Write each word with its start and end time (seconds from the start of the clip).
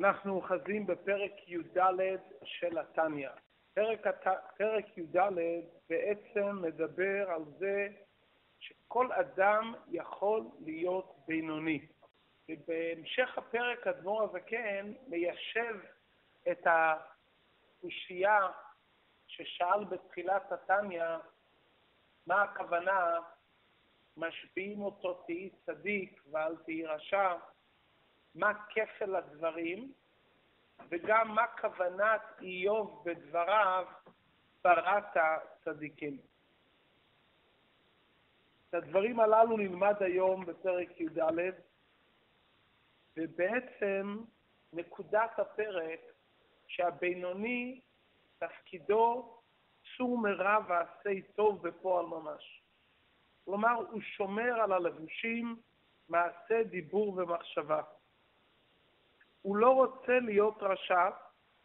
אנחנו 0.00 0.34
אוחזים 0.34 0.86
בפרק 0.86 1.32
י"ד 1.48 1.78
של 2.44 2.78
התניא. 2.78 3.28
פרק, 3.74 4.06
פרק 4.56 4.98
י"ד 4.98 5.16
בעצם 5.88 6.62
מדבר 6.62 7.30
על 7.30 7.42
זה 7.58 7.88
שכל 8.58 9.12
אדם 9.12 9.74
יכול 9.90 10.42
להיות 10.60 11.16
בינוני. 11.26 11.86
ובהמשך 12.48 13.38
הפרק 13.38 13.86
אדמו"ר 13.86 14.22
הזקן 14.22 14.92
מיישב 15.06 15.76
את 16.50 16.66
הקושייה 16.66 18.48
ששאל 19.26 19.84
בתחילת 19.84 20.52
התניא, 20.52 21.04
מה 22.26 22.42
הכוונה 22.42 23.18
משביעים 24.16 24.82
אותו 24.82 25.14
תהי 25.14 25.50
צדיק 25.66 26.22
ואל 26.30 26.56
תהי 26.56 26.86
רשע, 26.86 27.32
מה 28.34 28.52
כפל 28.70 29.16
הדברים, 29.16 29.92
וגם 30.88 31.34
מה 31.34 31.46
כוונת 31.60 32.22
איוב 32.40 33.02
בדבריו 33.04 33.86
בראת 34.64 35.16
צדיקים. 35.64 36.18
את 38.68 38.74
הדברים 38.74 39.20
הללו 39.20 39.56
נלמד 39.56 40.02
היום 40.02 40.46
בפרק 40.46 41.00
י"ד, 41.00 41.20
ובעצם 43.16 44.16
נקודת 44.72 45.38
הפרק 45.38 46.00
שהבינוני 46.66 47.80
תפקידו 48.38 49.34
צור 49.96 50.18
מרע 50.18 50.58
ועשה 50.68 51.10
טוב 51.34 51.68
בפועל 51.68 52.06
ממש. 52.06 52.62
כלומר, 53.44 53.72
הוא 53.90 54.00
שומר 54.00 54.60
על 54.60 54.72
הלבושים, 54.72 55.56
מעשה, 56.08 56.62
דיבור 56.62 57.08
ומחשבה. 57.16 57.82
הוא 59.42 59.56
לא 59.56 59.70
רוצה 59.70 60.18
להיות 60.20 60.62
רשע, 60.62 61.10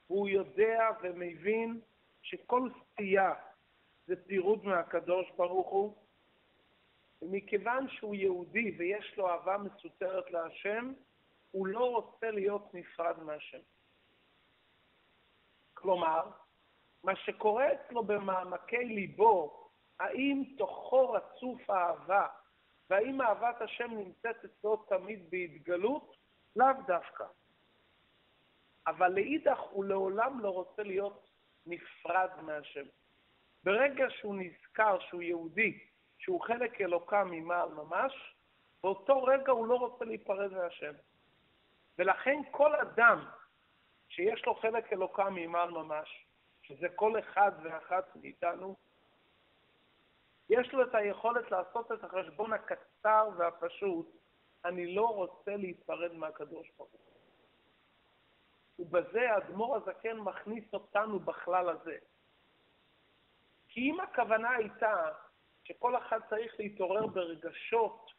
והוא 0.09 0.27
יודע 0.29 0.89
ומבין 1.01 1.81
שכל 2.21 2.69
סטייה 2.83 3.33
זה 4.07 4.15
פירוד 4.27 4.65
מהקדוש 4.65 5.31
ברוך 5.37 5.69
הוא, 5.69 5.95
ומכיוון 7.21 7.89
שהוא 7.89 8.15
יהודי 8.15 8.75
ויש 8.77 9.17
לו 9.17 9.29
אהבה 9.29 9.57
מסותרת 9.57 10.31
להשם, 10.31 10.93
הוא 11.51 11.67
לא 11.67 11.91
רוצה 11.91 12.31
להיות 12.31 12.73
נפרד 12.73 13.23
מהשם. 13.23 13.61
כלומר, 15.73 16.31
מה 17.03 17.15
שקורה 17.15 17.67
אצלו 17.73 18.03
במעמקי 18.03 18.85
ליבו, 18.85 19.69
האם 19.99 20.43
תוכו 20.57 21.11
רצוף 21.11 21.69
אהבה, 21.69 22.27
והאם 22.89 23.21
אהבת 23.21 23.61
השם 23.61 23.91
נמצאת 23.91 24.45
אצלו 24.45 24.77
תמיד 24.77 25.29
בהתגלות? 25.29 26.15
לאו 26.55 26.67
דווקא. 26.87 27.25
אבל 28.87 29.11
לאידך 29.11 29.59
הוא 29.59 29.85
לעולם 29.85 30.39
לא 30.39 30.49
רוצה 30.49 30.83
להיות 30.83 31.29
נפרד 31.65 32.29
מהשם. 32.41 32.85
ברגע 33.63 34.05
שהוא 34.09 34.35
נזכר 34.35 34.99
שהוא 34.99 35.21
יהודי, 35.21 35.79
שהוא 36.17 36.41
חלק 36.41 36.81
אלוקה 36.81 37.23
ממעל 37.23 37.69
ממש, 37.69 38.35
באותו 38.83 39.23
רגע 39.23 39.51
הוא 39.51 39.67
לא 39.67 39.75
רוצה 39.75 40.05
להיפרד 40.05 40.53
מהשם. 40.53 40.93
ולכן 41.97 42.41
כל 42.51 42.75
אדם 42.75 43.25
שיש 44.09 44.45
לו 44.45 44.55
חלק 44.55 44.93
אלוקה 44.93 45.29
ממעל 45.29 45.69
ממש, 45.69 46.25
שזה 46.61 46.89
כל 46.95 47.19
אחד 47.19 47.51
ואחת 47.63 48.15
מאיתנו, 48.15 48.75
יש 50.49 50.73
לו 50.73 50.83
את 50.83 50.95
היכולת 50.95 51.51
לעשות 51.51 51.91
את 51.91 52.03
החשבון 52.03 52.53
הקצר 52.53 53.29
והפשוט, 53.37 54.15
אני 54.65 54.95
לא 54.95 55.07
רוצה 55.07 55.55
להיפרד 55.55 56.13
מהקדוש 56.13 56.71
ברוך 56.77 56.91
הוא. 56.91 57.14
ובזה 58.79 59.31
האדמו"ר 59.31 59.75
הזקן 59.75 60.17
מכניס 60.17 60.73
אותנו 60.73 61.19
בכלל 61.19 61.69
הזה. 61.69 61.97
כי 63.69 63.81
אם 63.81 63.99
הכוונה 63.99 64.49
הייתה 64.49 65.11
שכל 65.63 65.97
אחד 65.97 66.19
צריך 66.29 66.55
להתעורר 66.59 67.07
ברגשות 67.07 68.11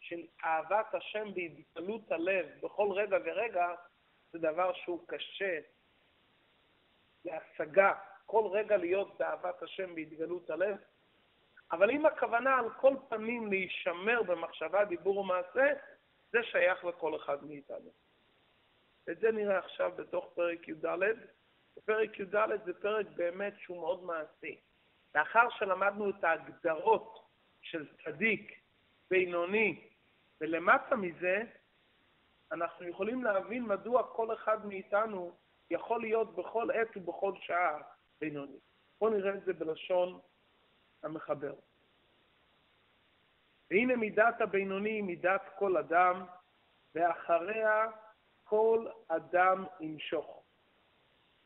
של 0.00 0.26
אהבת 0.44 0.94
השם 0.94 1.34
בהתגלות 1.34 2.12
הלב 2.12 2.46
בכל 2.62 2.92
רגע 2.92 3.16
ורגע, 3.24 3.74
זה 4.32 4.38
דבר 4.38 4.72
שהוא 4.72 5.04
קשה 5.06 5.58
להשגה, 7.24 7.94
כל 8.26 8.48
רגע 8.52 8.76
להיות 8.76 9.18
באהבת 9.18 9.62
השם 9.62 9.94
בהתגלות 9.94 10.50
הלב. 10.50 10.76
אבל 11.72 11.90
אם 11.90 12.06
הכוונה 12.06 12.58
על 12.58 12.70
כל 12.70 12.94
פנים 13.08 13.46
להישמר 13.46 14.22
במחשבה, 14.22 14.84
דיבור 14.84 15.18
ומעשה, 15.18 15.72
זה 16.32 16.38
שייך 16.42 16.84
לכל 16.84 17.16
אחד 17.16 17.44
מאיתנו. 17.44 17.90
את 19.10 19.20
זה 19.20 19.30
נראה 19.32 19.58
עכשיו 19.58 19.92
בתוך 19.96 20.32
פרק 20.34 20.68
י"ד. 20.68 20.86
פרק 21.84 22.18
י"ד 22.18 22.36
זה 22.64 22.74
פרק 22.80 23.06
באמת 23.16 23.54
שהוא 23.58 23.76
מאוד 23.76 24.04
מעשי. 24.04 24.60
לאחר 25.14 25.48
שלמדנו 25.50 26.10
את 26.10 26.24
ההגדרות 26.24 27.18
של 27.62 27.86
צדיק, 28.04 28.60
בינוני, 29.10 29.88
ולמטה 30.40 30.96
מזה, 30.96 31.42
אנחנו 32.52 32.88
יכולים 32.88 33.24
להבין 33.24 33.62
מדוע 33.62 34.02
כל 34.02 34.34
אחד 34.34 34.66
מאיתנו 34.66 35.36
יכול 35.70 36.00
להיות 36.00 36.36
בכל 36.36 36.70
עת 36.70 36.96
ובכל 36.96 37.32
שעה 37.40 37.78
בינוני. 38.20 38.58
בואו 39.00 39.10
נראה 39.10 39.34
את 39.34 39.44
זה 39.44 39.52
בלשון 39.52 40.20
המחבר. 41.02 41.54
והנה 43.70 43.96
מידת 43.96 44.40
הבינוני 44.40 44.90
היא 44.90 45.02
מידת 45.02 45.42
כל 45.58 45.76
אדם, 45.76 46.26
ואחריה 46.94 47.86
כל 48.48 48.86
אדם 49.08 49.64
ימשוך. 49.80 50.42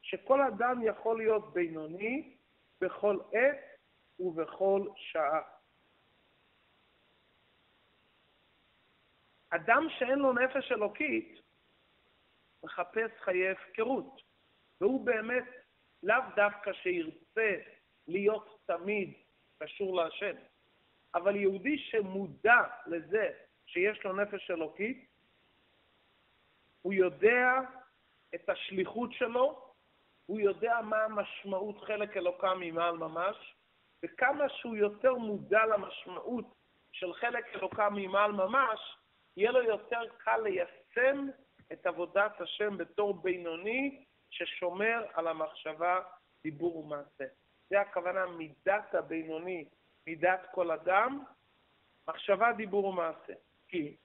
שכל 0.03 0.41
אדם 0.43 0.81
יכול 0.83 1.19
להיות 1.19 1.53
בינוני 1.53 2.37
בכל 2.81 3.19
עת 3.33 3.81
ובכל 4.19 4.89
שעה. 4.97 5.41
אדם 9.51 9.87
שאין 9.99 10.19
לו 10.19 10.33
נפש 10.33 10.73
אלוקית 10.73 11.41
מחפש 12.65 13.11
חיי 13.21 13.51
הפקרות, 13.51 14.21
והוא 14.81 15.07
באמת 15.07 15.45
לאו 16.03 16.23
דווקא 16.37 16.73
שירצה 16.73 17.57
להיות 18.07 18.61
תמיד 18.67 19.15
קשור 19.59 19.97
להשם, 19.97 20.37
אבל 21.15 21.37
יהודי 21.37 21.79
שמודע 21.79 22.63
לזה 22.87 23.31
שיש 23.67 24.05
לו 24.05 24.13
נפש 24.13 24.51
אלוקית, 24.51 25.12
הוא 26.83 26.93
יודע 26.93 27.61
את 28.35 28.49
השליחות 28.49 29.13
שלו, 29.13 29.73
הוא 30.27 30.41
יודע 30.41 30.81
מה 30.83 31.05
המשמעות 31.05 31.81
חלק 31.81 32.17
אלוקם 32.17 32.61
ממעל 32.61 32.97
ממש, 32.97 33.55
וכמה 34.05 34.49
שהוא 34.49 34.77
יותר 34.77 35.15
מודע 35.15 35.67
למשמעות 35.67 36.45
של 36.93 37.13
חלק 37.15 37.45
אלוקם 37.55 37.95
ממעל 37.95 38.33
ממש, 38.33 38.97
יהיה 39.37 39.51
לו 39.51 39.63
יותר 39.63 40.01
קל 40.19 40.41
ליישם 40.41 41.29
את 41.73 41.87
עבודת 41.87 42.41
השם 42.41 42.77
בתור 42.79 43.15
בינוני 43.15 44.05
ששומר 44.31 45.07
על 45.15 45.27
המחשבה, 45.27 46.01
דיבור 46.43 46.77
ומעשה. 46.77 47.25
זה 47.71 47.81
הכוונה 47.81 48.27
מידת 48.27 48.95
הבינוני, 48.95 49.65
מידת 50.07 50.47
כל 50.51 50.71
אדם, 50.71 51.25
מחשבה, 52.09 52.53
דיבור 52.53 52.85
ומעשה. 52.85 53.33
כי 53.69 53.97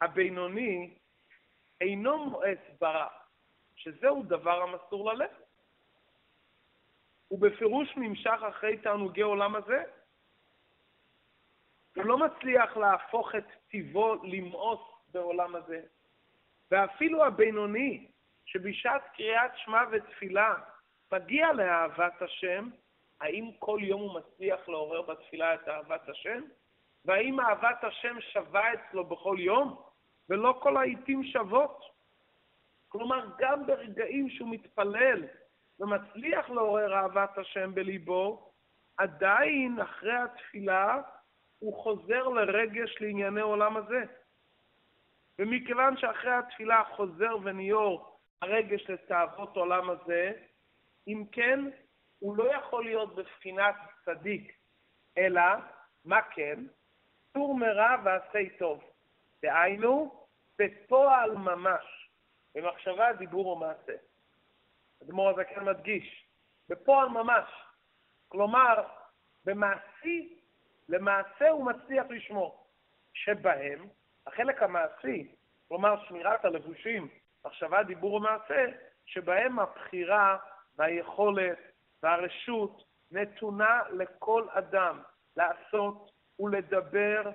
הבינוני 0.00 0.98
אינו 1.82 2.24
מואס 2.24 2.58
ברע, 2.80 3.06
שזהו 3.76 4.22
דבר 4.22 4.62
המסור 4.62 5.12
ללב. 5.12 5.30
הוא 7.28 7.40
בפירוש 7.40 7.96
נמשך 7.96 8.38
אחרי 8.48 8.76
תענוגי 8.76 9.20
עולם 9.20 9.56
הזה. 9.56 9.82
הוא 11.96 12.04
לא 12.04 12.18
מצליח 12.18 12.76
להפוך 12.76 13.34
את 13.34 13.44
טיבו 13.68 14.14
למאוס 14.14 14.80
בעולם 15.12 15.56
הזה. 15.56 15.82
ואפילו 16.70 17.24
הבינוני, 17.24 18.06
שבשעת 18.44 19.02
קריאת 19.16 19.50
שמע 19.56 19.82
ותפילה 19.90 20.54
מגיע 21.12 21.52
לאהבת 21.52 22.22
השם, 22.22 22.68
האם 23.20 23.50
כל 23.58 23.78
יום 23.82 24.00
הוא 24.00 24.20
מצליח 24.20 24.68
לעורר 24.68 25.02
בתפילה 25.02 25.54
את 25.54 25.68
אהבת 25.68 26.08
השם? 26.08 26.42
והאם 27.04 27.40
אהבת 27.40 27.84
השם 27.84 28.20
שווה 28.20 28.72
אצלו 28.74 29.04
בכל 29.04 29.36
יום? 29.38 29.91
ולא 30.30 30.58
כל 30.62 30.76
העיתים 30.76 31.24
שוות. 31.24 31.84
כלומר, 32.88 33.26
גם 33.38 33.66
ברגעים 33.66 34.30
שהוא 34.30 34.48
מתפלל 34.50 35.24
ומצליח 35.80 36.50
לעורר 36.50 36.94
אהבת 36.94 37.38
השם 37.38 37.74
בליבו, 37.74 38.52
עדיין 38.96 39.80
אחרי 39.80 40.16
התפילה 40.16 41.00
הוא 41.58 41.82
חוזר 41.82 42.28
לרגש 42.28 42.96
לענייני 43.00 43.40
עולם 43.40 43.76
הזה. 43.76 44.04
ומכיוון 45.38 45.96
שאחרי 45.96 46.32
התפילה 46.32 46.82
חוזר 46.96 47.36
וניור 47.42 48.18
הרגש 48.42 48.90
לתאוות 48.90 49.56
עולם 49.56 49.90
הזה, 49.90 50.32
אם 51.08 51.24
כן, 51.32 51.60
הוא 52.18 52.36
לא 52.36 52.54
יכול 52.54 52.84
להיות 52.84 53.14
בבחינת 53.14 53.74
צדיק, 54.04 54.52
אלא, 55.18 55.42
מה 56.04 56.22
כן? 56.22 56.60
סור 57.32 57.58
מרע 57.58 57.96
ועשה 58.04 58.38
טוב. 58.58 58.91
דהיינו, 59.42 60.26
בפועל 60.58 61.36
ממש. 61.36 62.10
במחשבה, 62.54 63.12
דיבור 63.12 63.46
ומעשה. 63.46 63.92
אדמו"ר 65.02 65.28
הזקן 65.30 65.64
מדגיש, 65.64 66.26
בפועל 66.68 67.08
ממש. 67.08 67.50
כלומר, 68.28 68.82
במעשי, 69.44 70.38
למעשה 70.88 71.50
הוא 71.50 71.66
מצליח 71.66 72.06
לשמור, 72.10 72.66
שבהם 73.12 73.88
החלק 74.26 74.62
המעשי, 74.62 75.34
כלומר 75.68 76.04
שמירת 76.04 76.44
הלבושים, 76.44 77.08
מחשבה, 77.44 77.82
דיבור 77.82 78.14
ומעשה, 78.14 78.66
שבהם 79.06 79.58
הבחירה 79.58 80.36
והיכולת 80.76 81.58
והרשות 82.02 82.84
נתונה 83.10 83.82
לכל 83.90 84.46
אדם 84.50 85.02
לעשות 85.36 86.12
ולדבר 86.38 87.30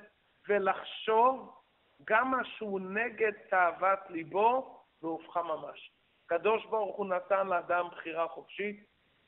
ולחשוב 0.48 1.57
גם 2.06 2.32
מה 2.32 2.46
שהוא 2.46 2.80
נגד 2.80 3.32
תאוות 3.50 4.00
ליבו 4.10 4.80
והופכה 5.02 5.44
ממש. 5.44 5.92
הקדוש 6.26 6.66
ברוך 6.66 6.96
הוא 6.98 7.06
נתן 7.06 7.48
לאדם 7.48 7.88
בחירה 7.92 8.28
חופשית, 8.28 8.86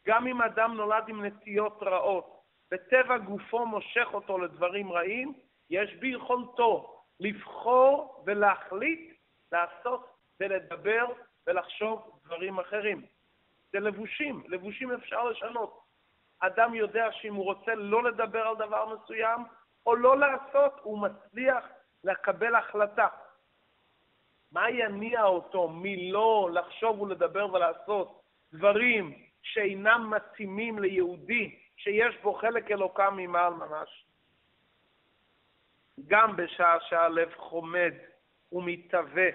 גם 0.08 0.28
אם 0.28 0.42
אדם 0.42 0.74
נולד 0.74 1.04
עם 1.08 1.26
נטיות 1.26 1.84
רעות, 1.84 2.40
וטבע 2.72 3.18
גופו 3.18 3.66
מושך 3.66 4.08
אותו 4.14 4.38
לדברים 4.38 4.92
רעים, 4.92 5.34
יש 5.70 5.96
ביכולתו 5.96 7.02
לבחור 7.20 8.24
ולהחליט 8.26 9.14
לעשות 9.52 10.08
ולדבר 10.40 11.06
ולחשוב 11.48 12.20
דברים 12.26 12.60
אחרים. 12.60 13.06
זה 13.72 13.80
לבושים, 13.80 14.44
לבושים 14.48 14.92
אפשר 14.92 15.24
לשנות. 15.24 15.80
אדם 16.40 16.76
יודע 16.76 17.12
שאם 17.12 17.36
הוא 17.36 17.46
רוצה 17.46 17.76
לא 17.76 18.04
לדבר 18.04 18.48
על 18.48 18.56
דבר 18.56 18.96
מסוים 18.96 19.42
או 19.86 19.96
לא 19.96 20.18
לעשות, 20.18 20.74
הוא 20.84 21.00
מצליח 21.00 21.66
לקבל 22.04 22.56
החלטה. 22.56 23.08
מה 24.52 24.70
יניע 24.70 25.24
אותו 25.24 25.68
מלא 25.68 26.50
לחשוב 26.54 27.02
ולדבר 27.02 27.54
ולעשות 27.54 28.22
דברים 28.54 29.14
שאינם 29.42 30.14
מתאימים 30.16 30.80
ליהודי 30.80 31.56
שיש 31.78 32.18
בו 32.22 32.34
חלק 32.34 32.72
אלוקם 32.72 33.14
ממעל 33.18 33.54
ממש? 33.54 34.06
גם 36.08 36.36
בשעה 36.36 36.80
שהלב 36.80 37.34
חומד 37.36 37.94
ומתהווה 38.52 39.30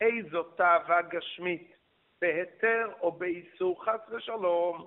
איזו 0.00 0.42
תאווה 0.42 1.02
גשמית, 1.02 1.76
בהיתר 2.20 2.92
או 3.00 3.12
באיסור 3.12 3.84
חס 3.84 4.00
ושלום, 4.10 4.86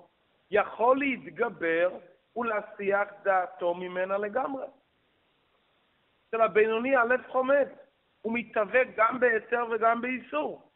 יכול 0.50 0.98
להתגבר 0.98 1.90
ולהסיח 2.36 3.08
דעתו 3.22 3.74
ממנה 3.74 4.18
לגמרי. 4.18 4.66
אצל 6.30 6.42
הבינוני 6.42 6.96
הלב 6.96 7.20
חומד, 7.28 7.68
הוא 8.22 8.38
מתהווה 8.38 8.80
גם 8.96 9.20
בהיתר 9.20 9.64
וגם 9.70 10.00
באיסור. 10.00 10.70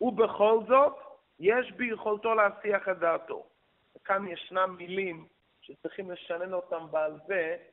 ובכל 0.00 0.60
זאת, 0.68 0.96
יש 1.38 1.72
ביכולתו 1.72 2.34
להסיח 2.34 2.88
את 2.88 2.98
דעתו. 2.98 3.46
וכאן 3.96 4.28
ישנם 4.28 4.74
מילים 4.78 5.26
שצריכים 5.60 6.10
לשנן 6.10 6.52
אותם 6.52 6.86
בעל 6.90 7.18
פה, 7.26 7.64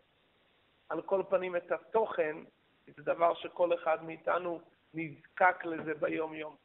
על 0.89 1.01
כל 1.01 1.23
פנים 1.29 1.55
את 1.55 1.71
התוכן, 1.71 2.37
זה 2.87 3.03
דבר 3.03 3.33
שכל 3.33 3.73
אחד 3.73 4.03
מאיתנו 4.03 4.61
נזקק 4.93 5.65
לזה 5.65 5.93
ביום-יום. 5.93 6.55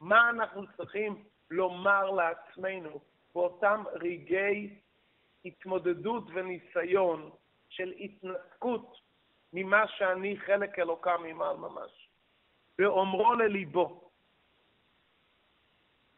מה 0.00 0.30
אנחנו 0.30 0.62
צריכים 0.76 1.24
לומר 1.50 2.10
לעצמנו 2.10 3.00
באותם 3.34 3.84
רגעי 3.92 4.78
התמודדות 5.44 6.24
וניסיון 6.34 7.30
של 7.74 7.92
התנתקות 8.00 9.00
ממה 9.52 9.88
שאני 9.88 10.36
חלק 10.38 10.78
אלוקם 10.78 11.22
ממעל 11.22 11.56
ממש. 11.56 12.08
ואומרו 12.78 13.34
לליבו, 13.34 14.10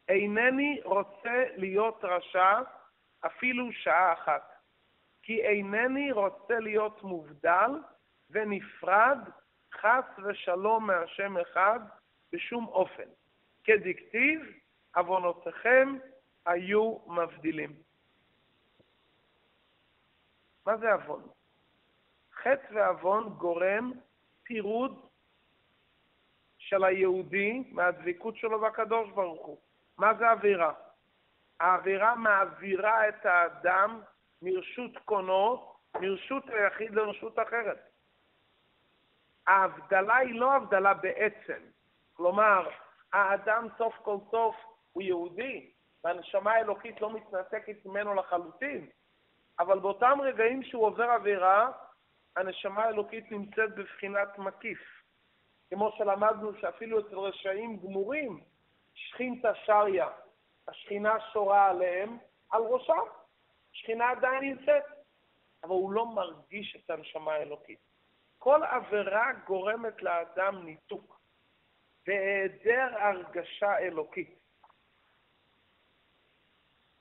אינני 0.09 0.81
רוצה 0.83 1.45
להיות 1.55 2.03
רשע 2.03 2.61
אפילו 3.25 3.71
שעה 3.71 4.13
אחת, 4.13 4.53
כי 5.23 5.41
אינני 5.41 6.11
רוצה 6.11 6.59
להיות 6.59 7.03
מובדל 7.03 7.71
ונפרד 8.29 9.17
חס 9.73 10.05
ושלום 10.23 10.87
מהשם 10.87 11.37
אחד 11.37 11.79
בשום 12.33 12.67
אופן. 12.67 13.09
כדכתיב, 13.63 14.41
עוונותיכם 14.95 15.97
היו 16.45 16.97
מבדילים. 17.07 17.75
מה 20.65 20.77
זה 20.77 20.93
עוון? 20.93 21.36
חטא 22.43 22.73
ועוון 22.73 23.29
גורם 23.29 23.91
פירוד 24.43 25.07
של 26.57 26.83
היהודי 26.83 27.63
מהדבקות 27.71 28.37
שלו 28.37 28.59
בקדוש 28.61 29.09
ברוך 29.09 29.45
הוא. 29.45 29.57
מה 29.97 30.13
זה 30.13 30.29
עבירה? 30.29 30.73
העבירה 31.59 32.15
מעבירה 32.15 33.09
את 33.09 33.25
האדם 33.25 34.01
מרשות 34.41 34.97
קונו, 35.05 35.75
מרשות 36.01 36.49
היחיד 36.49 36.95
לרשות 36.95 37.39
אחרת. 37.39 37.89
ההבדלה 39.47 40.15
היא 40.15 40.39
לא 40.39 40.55
הבדלה 40.55 40.93
בעצם. 40.93 41.61
כלומר, 42.13 42.69
האדם 43.13 43.67
סוף 43.77 43.95
כל 43.95 44.17
סוף 44.31 44.55
הוא 44.93 45.03
יהודי, 45.03 45.71
והנשמה 46.03 46.51
האלוקית 46.51 47.01
לא 47.01 47.13
מתנתקת 47.13 47.85
ממנו 47.85 48.13
לחלוטין, 48.13 48.89
אבל 49.59 49.79
באותם 49.79 50.17
רגעים 50.21 50.63
שהוא 50.63 50.85
עובר 50.85 51.09
עבירה, 51.09 51.71
הנשמה 52.37 52.83
האלוקית 52.83 53.31
נמצאת 53.31 53.75
בבחינת 53.75 54.37
מקיף. 54.37 54.79
כמו 55.69 55.91
שלמדנו 55.97 56.51
שאפילו 56.61 56.99
אצל 56.99 57.17
רשעים 57.17 57.77
גמורים, 57.77 58.43
שכינתא 58.93 59.53
שריה, 59.53 60.07
השכינה 60.67 61.19
שורה 61.33 61.69
עליהם, 61.69 62.17
על 62.49 62.61
ראשם. 62.61 63.03
שכינה 63.71 64.09
עדיין 64.09 64.43
נמצאת, 64.43 64.83
אבל 65.63 65.71
הוא 65.71 65.91
לא 65.91 66.05
מרגיש 66.05 66.75
את 66.75 66.89
הנשמה 66.89 67.33
האלוקית. 67.33 67.79
כל 68.37 68.63
עבירה 68.63 69.33
גורמת 69.45 70.01
לאדם 70.01 70.65
ניתוק 70.65 71.19
והיעדר 72.07 72.97
הרגשה 72.99 73.77
אלוקית. 73.77 74.39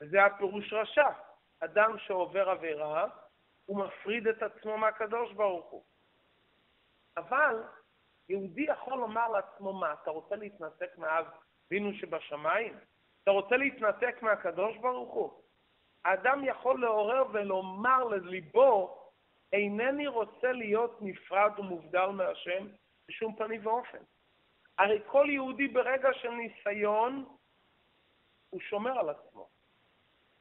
וזה 0.00 0.24
הפירוש 0.24 0.72
רשע. 0.72 1.08
אדם 1.60 1.98
שעובר 1.98 2.50
עבירה, 2.50 3.08
הוא 3.66 3.84
מפריד 3.84 4.26
את 4.26 4.42
עצמו 4.42 4.78
מהקדוש 4.78 5.32
ברוך 5.32 5.70
הוא. 5.70 5.84
אבל 7.16 7.62
יהודי 8.28 8.62
יכול 8.62 8.98
לומר 8.98 9.28
לעצמו, 9.28 9.72
מה, 9.72 9.92
אתה 10.02 10.10
רוצה 10.10 10.36
להתנתק 10.36 10.98
מאב 10.98 11.26
בינו 11.70 11.94
שבשמיים? 11.94 12.78
אתה 13.22 13.31
רוצה 13.31 13.56
להתנתק 13.56 14.22
מהקדוש 14.22 14.76
ברוך 14.76 15.14
הוא? 15.14 15.43
האדם 16.05 16.44
יכול 16.44 16.81
לעורר 16.81 17.24
ולומר 17.32 18.05
לליבו, 18.05 19.02
אינני 19.52 20.06
רוצה 20.06 20.52
להיות 20.52 20.98
נפרד 21.00 21.52
ומובדל 21.58 22.06
מהשם 22.06 22.67
בשום 23.08 23.36
פנים 23.36 23.67
ואופן. 23.67 23.98
הרי 24.79 25.00
כל 25.06 25.26
יהודי 25.31 25.69
ברגע 25.69 26.08
של 26.12 26.31
ניסיון, 26.31 27.24
הוא 28.50 28.60
שומר 28.60 28.98
על 28.98 29.10
עצמו. 29.10 29.48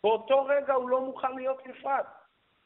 באותו 0.03 0.45
רגע 0.45 0.73
הוא 0.73 0.89
לא 0.89 1.01
מוכן 1.01 1.35
להיות 1.35 1.67
נפרד. 1.67 2.05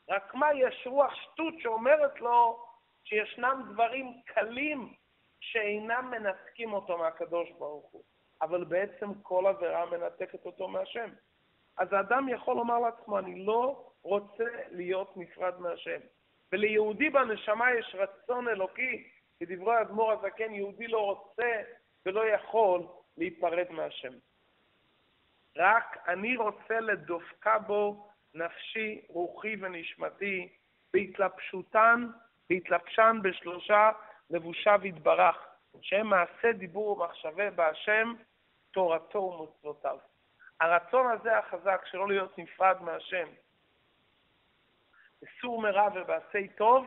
רק 0.10 0.36
מה, 0.36 0.54
יש 0.54 0.88
רוח 0.88 1.16
שטות 1.16 1.54
שאומרת 1.60 2.22
לו 2.22 2.66
שישנם 3.04 3.64
דברים 3.74 4.14
קלים 4.26 4.94
שאינם 5.40 6.12
מנתקים 6.12 6.74
אותו 6.74 6.98
מהקדוש 6.98 7.52
ברוך 7.52 7.86
הוא, 7.92 8.04
אבל 8.42 8.64
בעצם 8.64 9.14
כל 9.22 9.48
עבירה 9.48 9.86
מנתקת 9.86 10.46
אותו 10.46 10.68
מהשם. 10.68 11.10
אז 11.78 11.94
האדם 11.94 12.30
יכול 12.30 12.56
לומר 12.56 12.80
לעצמו, 12.80 13.20
אני 13.20 13.46
לא 13.46 13.92
רוצה 14.02 14.46
להיות 14.70 15.18
נפרד 15.18 15.60
מהשם. 15.60 16.00
וליהודי 16.52 17.10
בנשמה 17.10 17.72
יש 17.72 17.96
רצון 18.00 18.48
אלוקי, 18.48 19.08
כדברי 19.40 19.76
האדמו"ר 19.76 20.12
הזקן, 20.12 20.54
יהודי 20.54 20.88
לא 20.88 21.06
רוצה 21.06 21.62
ולא 22.06 22.28
יכול 22.28 22.88
להיפרד 23.18 23.68
מהשם. 23.70 24.14
רק 25.58 25.98
אני 26.08 26.38
רוצה 26.38 26.80
לדופקה 26.80 27.60
בו 27.60 28.09
נפשי, 28.42 29.02
רוחי 29.08 29.56
ונשמתי, 29.62 30.50
בהתלבשותן, 30.94 32.08
בהתלבשן 32.50 33.20
בשלושה 33.24 33.92
לבושיו 34.30 34.80
יתברך, 34.84 35.48
שהם 35.82 36.08
מעשה 36.08 36.52
דיבור 36.52 36.90
ומחשבה 36.90 37.52
בהשם, 37.52 38.14
תורתו 38.72 39.20
ומצוותיו. 39.20 39.98
הרצון 40.62 41.12
הזה 41.12 41.38
החזק 41.38 41.82
שלא 41.86 42.08
להיות 42.08 42.38
נפרד 42.38 42.82
מהשם, 42.82 43.28
בסור 45.22 45.62
מרע 45.62 45.88
ובעשי 45.96 46.48
טוב, 46.48 46.86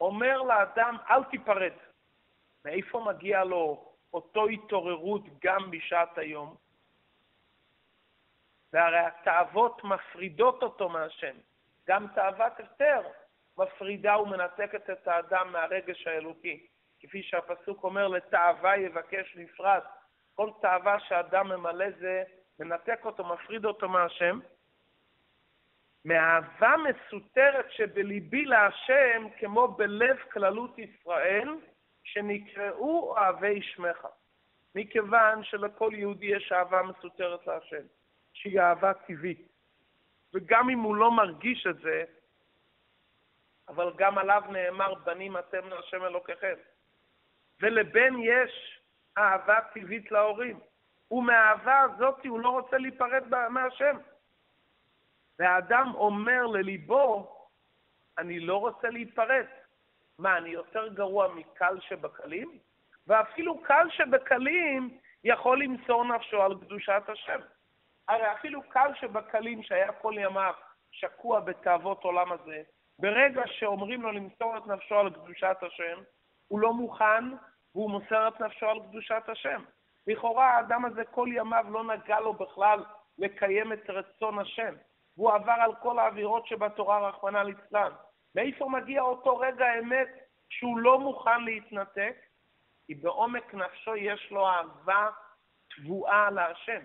אומר 0.00 0.42
לאדם, 0.42 0.96
אל 1.10 1.24
תיפרד. 1.24 1.72
מאיפה 2.64 3.04
מגיע 3.06 3.44
לו 3.44 3.94
אותו 4.12 4.46
התעוררות 4.46 5.22
גם 5.44 5.70
בשעת 5.70 6.18
היום? 6.18 6.56
והרי 8.72 8.98
התאוות 8.98 9.84
מפרידות 9.84 10.62
אותו 10.62 10.88
מהשם. 10.88 11.36
גם 11.88 12.06
תאוות 12.14 12.52
הפטר 12.60 13.02
מפרידה 13.58 14.18
ומנתקת 14.18 14.90
את 14.90 15.08
האדם 15.08 15.52
מהרגש 15.52 16.06
האלוקי. 16.06 16.66
כפי 17.00 17.22
שהפסוק 17.22 17.84
אומר, 17.84 18.08
לתאווה 18.08 18.76
יבקש 18.76 19.36
נפרד. 19.36 19.80
כל 20.34 20.50
תאווה 20.60 21.00
שאדם 21.00 21.48
ממלא 21.48 21.90
זה 22.00 22.22
מנתק 22.60 23.00
אותו, 23.04 23.24
מפריד 23.24 23.64
אותו 23.64 23.88
מהשם. 23.88 24.38
מאהבה 26.04 26.74
מסותרת 26.76 27.72
שבליבי 27.72 28.44
להשם, 28.44 29.26
כמו 29.38 29.68
בלב 29.68 30.16
כללות 30.32 30.78
ישראל, 30.78 31.48
שנקראו 32.04 33.10
אוהבי 33.10 33.62
שמך. 33.62 34.06
מכיוון 34.74 35.44
שלכל 35.44 35.90
יהודי 35.94 36.26
יש 36.26 36.52
אהבה 36.52 36.82
מסותרת 36.82 37.46
להשם, 37.46 37.82
שהיא 38.40 38.60
אהבה 38.60 38.92
טבעית. 38.94 39.48
וגם 40.34 40.70
אם 40.70 40.78
הוא 40.78 40.96
לא 40.96 41.10
מרגיש 41.10 41.66
את 41.66 41.78
זה, 41.78 42.04
אבל 43.68 43.92
גם 43.96 44.18
עליו 44.18 44.42
נאמר, 44.50 44.94
בנים 44.94 45.38
אתם 45.38 45.68
להשם 45.68 46.04
אלוקיכם. 46.04 46.54
ולבן 47.60 48.14
יש 48.22 48.80
אהבה 49.18 49.58
טבעית 49.74 50.12
להורים. 50.12 50.60
ומהאהבה 51.10 51.80
הזאת 51.80 52.26
הוא 52.26 52.40
לא 52.40 52.48
רוצה 52.48 52.78
להיפרד 52.78 53.24
מהשם. 53.50 53.96
והאדם 55.38 55.92
אומר 55.94 56.46
לליבו, 56.46 57.36
אני 58.18 58.40
לא 58.40 58.56
רוצה 58.56 58.90
להיפרד. 58.90 59.46
מה, 60.18 60.36
אני 60.36 60.48
יותר 60.48 60.88
גרוע 60.88 61.34
מקל 61.34 61.80
שבקלים? 61.80 62.58
ואפילו 63.06 63.62
קל 63.62 63.86
שבקלים 63.90 64.98
יכול 65.24 65.62
למסור 65.62 66.04
נפשו 66.04 66.42
על 66.42 66.54
קדושת 66.60 67.02
השם. 67.08 67.40
הרי 68.10 68.32
אפילו 68.32 68.62
קל 68.68 68.92
שבקלים 69.00 69.62
שהיה 69.62 69.92
כל 69.92 70.14
ימיו 70.16 70.54
שקוע 70.90 71.40
בתאוות 71.40 72.04
עולם 72.04 72.32
הזה, 72.32 72.62
ברגע 72.98 73.42
שאומרים 73.46 74.02
לו 74.02 74.12
למסור 74.12 74.56
את 74.56 74.66
נפשו 74.66 74.94
על 74.94 75.10
קדושת 75.10 75.56
השם, 75.62 75.98
הוא 76.48 76.60
לא 76.60 76.72
מוכן 76.72 77.24
והוא 77.74 77.90
מוסר 77.90 78.28
את 78.28 78.40
נפשו 78.40 78.66
על 78.66 78.80
קדושת 78.80 79.22
השם. 79.28 79.62
לכאורה 80.06 80.50
האדם 80.50 80.84
הזה 80.84 81.04
כל 81.04 81.28
ימיו 81.32 81.64
לא 81.68 81.84
נגע 81.84 82.20
לו 82.20 82.32
בכלל 82.32 82.84
לקיים 83.18 83.72
את 83.72 83.90
רצון 83.90 84.38
השם, 84.38 84.74
והוא 85.16 85.32
עבר 85.32 85.56
על 85.60 85.74
כל 85.74 85.98
האווירות 85.98 86.46
שבתורה 86.46 87.08
רחמנא 87.08 87.38
ליצלן. 87.38 87.92
מאיפה 88.34 88.68
מגיע 88.68 89.02
אותו 89.02 89.36
רגע 89.38 89.66
האמת 89.66 90.08
שהוא 90.48 90.78
לא 90.78 90.98
מוכן 90.98 91.44
להתנתק? 91.44 92.16
כי 92.86 92.94
בעומק 92.94 93.54
נפשו 93.54 93.96
יש 93.96 94.30
לו 94.30 94.48
אהבה 94.48 95.08
תבואה 95.76 96.30
להשם. 96.30 96.80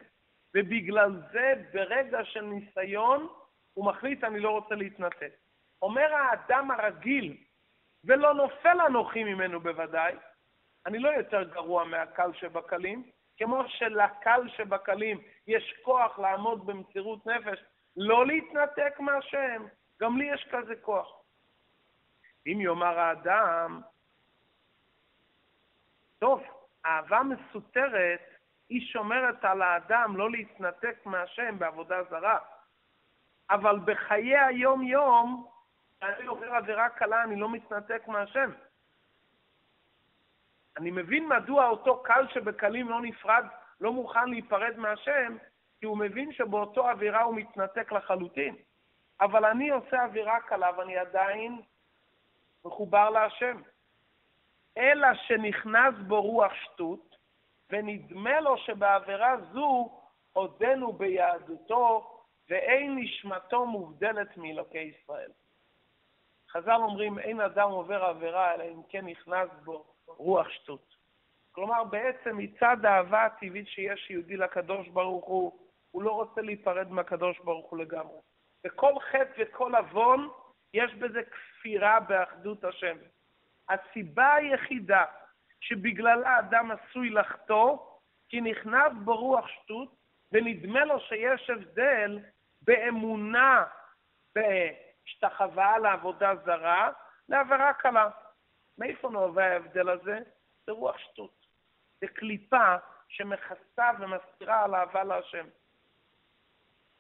ובגלל 0.56 1.12
זה 1.32 1.54
ברגע 1.74 2.26
של 2.26 2.42
ניסיון 2.42 3.28
הוא 3.74 3.86
מחליט 3.86 4.24
אני 4.24 4.40
לא 4.40 4.50
רוצה 4.50 4.76
להתנתק. 4.76 5.32
אומר 5.82 6.14
האדם 6.14 6.72
הרגיל, 6.72 7.38
ולא 8.04 8.34
נופל 8.34 8.82
אנוכי 8.88 9.24
ממנו 9.24 9.60
בוודאי, 9.60 10.16
אני 10.86 11.00
לא 11.00 11.10
יותר 11.10 11.44
גרוע 11.44 11.84
מהקל 11.84 12.34
שבקלים, 12.34 13.10
כמו 13.38 13.64
שלקל 13.68 14.50
שבקלים 14.58 15.22
יש 15.48 15.74
כוח 15.84 16.20
לעמוד 16.20 16.66
במסירות 16.66 17.26
נפש, 17.26 17.60
לא 17.98 18.28
להתנתק 18.28 19.00
מהשם, 19.00 19.66
גם 20.02 20.18
לי 20.18 20.26
יש 20.34 20.48
כזה 20.52 20.76
כוח. 20.76 21.22
אם 22.48 22.62
יאמר 22.62 23.00
האדם, 23.00 23.82
טוב, 26.20 26.44
אהבה 26.86 27.22
מסותרת 27.24 28.35
היא 28.70 28.82
שומרת 28.82 29.46
על 29.46 29.62
האדם 29.62 30.18
לא 30.18 30.32
להתנתק 30.32 31.06
מהשם 31.06 31.60
בעבודה 31.60 32.04
זרה. 32.04 32.40
אבל 33.50 33.80
בחיי 33.86 34.38
היום-יום, 34.38 35.48
כשאני 35.98 36.26
עובר 36.26 36.56
עבירה 36.56 36.90
קלה, 36.90 37.24
אני 37.24 37.36
לא 37.36 37.50
מתנתק 37.50 38.08
מהשם. 38.08 38.52
אני 40.78 40.92
מבין 40.92 41.28
מדוע 41.28 41.68
אותו 41.68 42.04
קל 42.04 42.28
שבקלים 42.34 42.90
לא 42.90 43.02
נפרד, 43.02 43.46
לא 43.82 43.94
מוכן 43.94 44.30
להיפרד 44.30 44.78
מהשם, 44.78 45.38
כי 45.80 45.86
הוא 45.86 45.98
מבין 45.98 46.34
שבאותו 46.34 46.90
עבירה 46.90 47.24
הוא 47.24 47.36
מתנתק 47.36 47.92
לחלוטין. 47.92 48.56
אבל 49.22 49.46
אני 49.46 49.70
עושה 49.70 50.04
עבירה 50.04 50.40
קלה 50.40 50.72
ואני 50.78 50.98
עדיין 50.98 51.62
מחובר 52.66 53.10
להשם. 53.10 53.62
אלא 54.78 55.08
שנכנס 55.14 55.96
בו 56.08 56.22
רוח 56.22 56.54
שטות, 56.54 57.15
ונדמה 57.70 58.40
לו 58.40 58.58
שבעבירה 58.58 59.36
זו 59.54 60.02
עודנו 60.34 60.94
ביהדותו, 60.94 62.12
ואין 62.50 62.98
נשמתו 62.98 63.66
מובדלת 63.66 64.38
מאלוקי 64.38 64.80
ישראל. 64.80 65.32
חז"ל 66.50 66.82
אומרים, 66.82 67.20
אין 67.20 67.42
אדם 67.42 67.70
עובר 67.70 68.04
עבירה, 68.06 68.54
אלא 68.54 68.64
אם 68.64 68.82
כן 68.90 69.06
נכנס 69.06 69.50
בו 69.64 69.86
רוח 70.08 70.50
שטות. 70.50 70.96
כלומר, 71.52 71.84
בעצם 71.84 72.38
מצד 72.38 72.86
האהבה 72.86 73.26
הטבעית 73.26 73.68
שיש 73.68 74.10
יהודי 74.10 74.38
לקדוש 74.38 74.88
ברוך 74.88 75.26
הוא, 75.26 75.60
הוא 75.92 76.04
לא 76.04 76.12
רוצה 76.12 76.42
להיפרד 76.42 76.92
מהקדוש 76.92 77.40
ברוך 77.40 77.70
הוא 77.70 77.80
לגמרי. 77.80 78.18
וכל 78.66 78.94
חטא 79.00 79.32
וכל 79.38 79.76
עוון, 79.76 80.30
יש 80.74 80.94
בזה 80.94 81.22
כפירה 81.24 82.00
באחדות 82.00 82.64
השם. 82.64 82.98
הסיבה 83.70 84.34
היחידה 84.34 85.06
שבגללה 85.68 86.30
האדם 86.30 86.72
עשוי 86.72 87.10
לחטוא, 87.10 87.78
כי 88.30 88.42
נכנס 88.42 88.94
בו 89.04 89.16
רוח 89.16 89.48
שטות, 89.48 89.96
ונדמה 90.32 90.86
לו 90.86 91.00
שיש 91.00 91.50
הבדל 91.50 92.20
באמונה 92.62 93.66
בהשתחווה 94.36 95.78
לעבודה 95.78 96.36
זרה 96.46 96.90
לעבירה 97.30 97.74
קלה. 97.74 98.10
מאיפה 98.78 99.10
נובע 99.10 99.44
ההבדל 99.46 99.90
הזה? 99.90 100.20
זה 100.66 100.72
רוח 100.72 100.98
שטות. 100.98 101.46
זה 102.02 102.08
קליפה 102.08 102.76
שמכסה 103.08 103.92
ומסתירה 104.00 104.64
על 104.64 104.76
אהבה 104.76 105.04
להשם. 105.04 105.46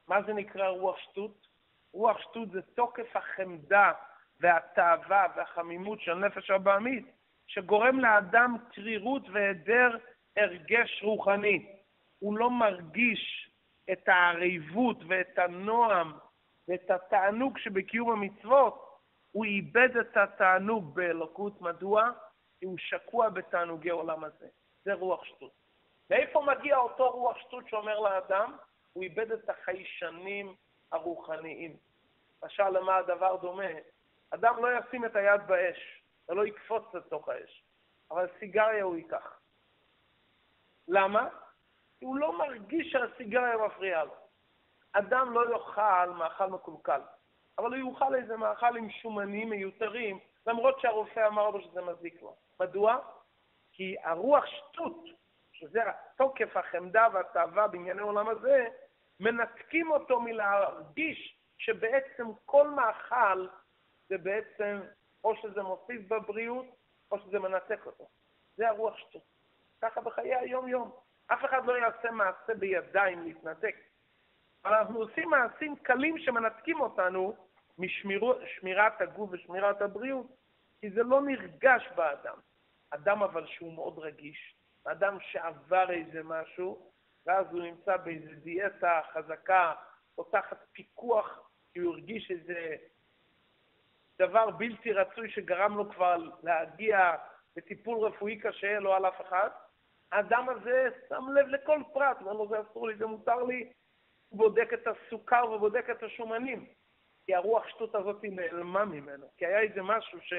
מה 0.07 0.21
זה 0.21 0.33
נקרא 0.33 0.67
רוח 0.67 0.97
שטות? 0.97 1.47
רוח 1.93 2.19
שטות 2.19 2.51
זה 2.51 2.61
תוקף 2.61 3.15
החמדה 3.15 3.91
והתאווה 4.39 5.25
והחמימות 5.35 6.01
של 6.01 6.13
נפש 6.13 6.51
הבעמית, 6.51 7.14
שגורם 7.47 7.99
לאדם 7.99 8.55
קרירות 8.73 9.29
והיעדר 9.29 9.97
הרגש 10.37 11.03
רוחני. 11.03 11.65
הוא 12.19 12.37
לא 12.37 12.49
מרגיש 12.49 13.49
את 13.91 14.07
העריבות 14.07 14.97
ואת 15.07 15.39
הנועם 15.39 16.13
ואת 16.67 16.91
התענוג 16.91 17.57
שבקיום 17.57 18.11
המצוות, 18.11 18.85
הוא 19.31 19.45
איבד 19.45 19.97
את 19.97 20.17
התענוג 20.17 20.95
באלוקות. 20.95 21.61
מדוע? 21.61 22.11
כי 22.59 22.65
הוא 22.65 22.77
שקוע 22.77 23.29
בתענוגי 23.29 23.89
עולם 23.89 24.23
הזה. 24.23 24.47
זה 24.85 24.93
רוח 24.93 25.25
שטות. 25.25 25.51
מאיפה 26.09 26.41
מגיע 26.41 26.77
אותו 26.77 27.11
רוח 27.11 27.37
שטות 27.37 27.69
שאומר 27.69 27.99
לאדם? 27.99 28.55
הוא 28.93 29.03
איבד 29.03 29.31
את 29.31 29.49
החיישנים 29.49 30.55
הרוחניים. 30.91 31.75
למשל, 32.43 32.69
למה 32.69 32.95
הדבר 32.95 33.35
דומה? 33.35 33.71
אדם 34.29 34.55
לא 34.57 34.67
ישים 34.79 35.05
את 35.05 35.15
היד 35.15 35.41
באש, 35.47 36.01
ולא 36.29 36.45
יקפוץ 36.45 36.93
לתוך 36.93 37.29
האש, 37.29 37.63
אבל 38.11 38.27
סיגריה 38.39 38.83
הוא 38.83 38.95
ייקח. 38.95 39.39
למה? 40.87 41.29
כי 41.99 42.05
הוא 42.05 42.17
לא 42.17 42.37
מרגיש 42.37 42.91
שהסיגריה 42.91 43.57
מפריעה 43.57 44.03
לו. 44.03 44.15
אדם 44.93 45.33
לא 45.33 45.51
יאכל 45.53 46.09
מאכל 46.09 46.47
מקולקל, 46.47 47.01
אבל 47.57 47.81
הוא 47.81 47.93
יאכל 47.93 48.15
איזה 48.15 48.37
מאכל 48.37 48.77
עם 48.77 48.89
שומנים 48.89 49.49
מיותרים, 49.49 50.19
למרות 50.47 50.79
שהרופא 50.79 51.27
אמר 51.27 51.49
לו 51.49 51.61
שזה 51.61 51.81
מזיק 51.81 52.21
לו. 52.21 52.35
מדוע? 52.59 52.97
כי 53.71 53.95
הרוח 54.03 54.45
שטות, 54.45 55.05
שזה 55.51 55.79
תוקף 56.17 56.57
החמדה 56.57 57.07
והתאווה 57.13 57.67
בענייני 57.67 58.01
העולם 58.01 58.29
הזה, 58.29 58.67
מנתקים 59.19 59.91
אותו 59.91 60.19
מלהרגיש 60.19 61.39
שבעצם 61.57 62.27
כל 62.45 62.69
מאכל 62.69 63.47
זה 64.09 64.17
בעצם, 64.17 64.81
או 65.25 65.35
שזה 65.35 65.63
מוסיף 65.63 66.01
בבריאות, 66.07 66.65
או 67.11 67.19
שזה 67.19 67.39
מנתק 67.39 67.85
אותו. 67.85 68.07
זה 68.57 68.69
הרוח 68.69 68.97
שטות. 68.97 69.21
ככה 69.81 70.01
בחיי 70.01 70.35
היום-יום. 70.35 70.91
אף 71.27 71.45
אחד 71.45 71.65
לא 71.65 71.77
יעשה 71.77 72.11
מעשה 72.11 72.53
בידיים 72.53 73.23
להתנתק. 73.23 73.75
אבל 74.65 74.73
אנחנו 74.73 74.99
עושים 74.99 75.29
מעשים 75.29 75.75
קלים 75.75 76.17
שמנתקים 76.19 76.79
אותנו 76.79 77.35
משמירת 77.77 79.01
הגוף 79.01 79.29
ושמירת 79.33 79.81
הבריאות, 79.81 80.27
כי 80.81 80.89
זה 80.89 81.03
לא 81.03 81.21
נרגש 81.21 81.89
באדם. 81.95 82.37
אדם 82.89 83.23
אבל 83.23 83.45
שהוא 83.47 83.73
מאוד 83.73 83.99
רגיש, 83.99 84.55
אדם 84.83 85.17
שעבר 85.19 85.91
איזה 85.91 86.23
משהו, 86.23 86.91
ואז 87.25 87.47
הוא 87.51 87.61
נמצא 87.61 87.97
באיזה 87.97 88.35
דיאטה 88.35 89.01
חזקה, 89.13 89.73
או 90.17 90.23
תחת 90.23 90.65
פיקוח, 90.71 91.49
כי 91.73 91.79
הוא 91.79 91.93
הרגיש 91.93 92.31
איזה 92.31 92.75
דבר 94.19 94.49
בלתי 94.49 94.93
רצוי 94.93 95.29
שגרם 95.29 95.77
לו 95.77 95.89
כבר 95.89 96.17
להגיע 96.43 97.15
לטיפול 97.57 98.05
רפואי 98.05 98.39
קשה, 98.39 98.79
לא 98.79 98.95
על 98.95 99.05
אף 99.05 99.21
אחד, 99.21 99.49
האדם 100.11 100.49
הזה 100.49 100.87
שם 101.09 101.23
לב 101.35 101.47
לכל 101.47 101.79
פרט, 101.93 102.17
אומר 102.21 102.33
לו, 102.33 102.47
זה 102.47 102.55
אסור 102.61 102.87
לי, 102.87 102.95
זה 102.95 103.05
מותר 103.05 103.43
לי, 103.43 103.71
הוא 104.29 104.39
בודק 104.39 104.73
את 104.73 104.87
הסוכר 104.87 105.51
ובודק 105.51 105.89
את 105.89 106.03
השומנים, 106.03 106.65
כי 107.25 107.35
הרוח 107.35 107.67
שטות 107.67 107.95
הזאת 107.95 108.23
נעלמה 108.23 108.85
ממנו, 108.85 109.27
כי 109.37 109.45
היה 109.45 109.59
איזה 109.59 109.81
משהו 109.81 110.21
ש... 110.21 110.33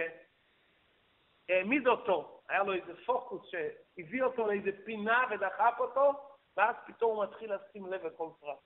העמיד 1.48 1.86
אותו, 1.86 2.40
היה 2.48 2.62
לו 2.62 2.72
איזה 2.72 2.92
פוקוס 3.06 3.50
שהביא 3.50 4.22
אותו 4.22 4.46
לאיזה 4.46 4.70
פינה 4.84 5.24
ודחף 5.30 5.74
אותו, 5.78 6.12
ואז 6.56 6.76
פתאום 6.86 7.16
הוא 7.16 7.24
מתחיל 7.24 7.52
לשים 7.54 7.86
לב 7.86 8.06
לכל 8.06 8.28
פרט. 8.40 8.58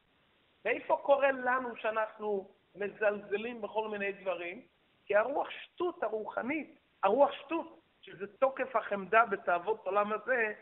מאיפה 0.65 1.01
קורה 1.03 1.33
לנו 1.33 1.77
שאנחנו 1.77 2.51
מזלזלים 2.75 3.63
בכל 3.63 3.89
מיני 3.89 4.13
דברים? 4.13 4.67
כי 5.11 5.17
הרוח 5.17 5.51
שטות 5.51 6.03
הרוחנית, 6.03 6.79
הרוח 7.03 7.33
שטות, 7.33 7.81
שזה 8.01 8.27
תוקף 8.27 8.77
החמדה 8.77 9.25
בתאוות 9.25 9.87
עולם 9.87 10.13
הזה, 10.13 10.53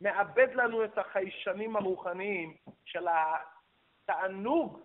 מאבד 0.00 0.54
לנו 0.54 0.84
את 0.84 0.98
החיישנים 0.98 1.76
הרוחניים 1.76 2.56
של 2.84 3.06
התענוג 3.08 4.80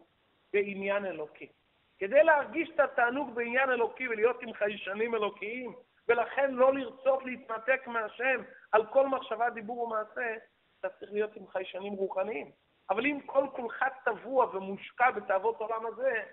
בעניין 0.54 1.06
אלוקי. 1.06 1.52
כדי 1.98 2.24
להרגיש 2.24 2.70
את 2.76 2.80
התענוג 2.80 3.36
בעניין 3.36 3.70
אלוקי 3.70 4.08
ולהיות 4.08 4.42
עם 4.42 4.54
חיישנים 4.54 5.16
אלוקיים, 5.16 5.76
ולכן 6.08 6.52
לא 6.52 6.74
לרצות 6.74 7.24
להתנתק 7.24 7.88
מהשם 7.88 8.42
על 8.72 8.86
כל 8.86 9.08
מחשבה, 9.08 9.50
דיבור 9.50 9.80
ומעשה, 9.80 10.36
אתה 10.80 10.90
צריך 10.90 11.12
להיות 11.12 11.36
עם 11.36 11.48
חיישנים 11.48 11.94
רוחניים. 11.94 12.52
אבל 12.90 13.06
אם 13.06 13.20
כל 13.26 13.48
כולך 13.56 13.86
טבוע 14.06 14.56
ומושקע 14.56 15.12
בתאוות 15.12 15.56
עולם 15.60 15.86
הזה, 15.86 16.24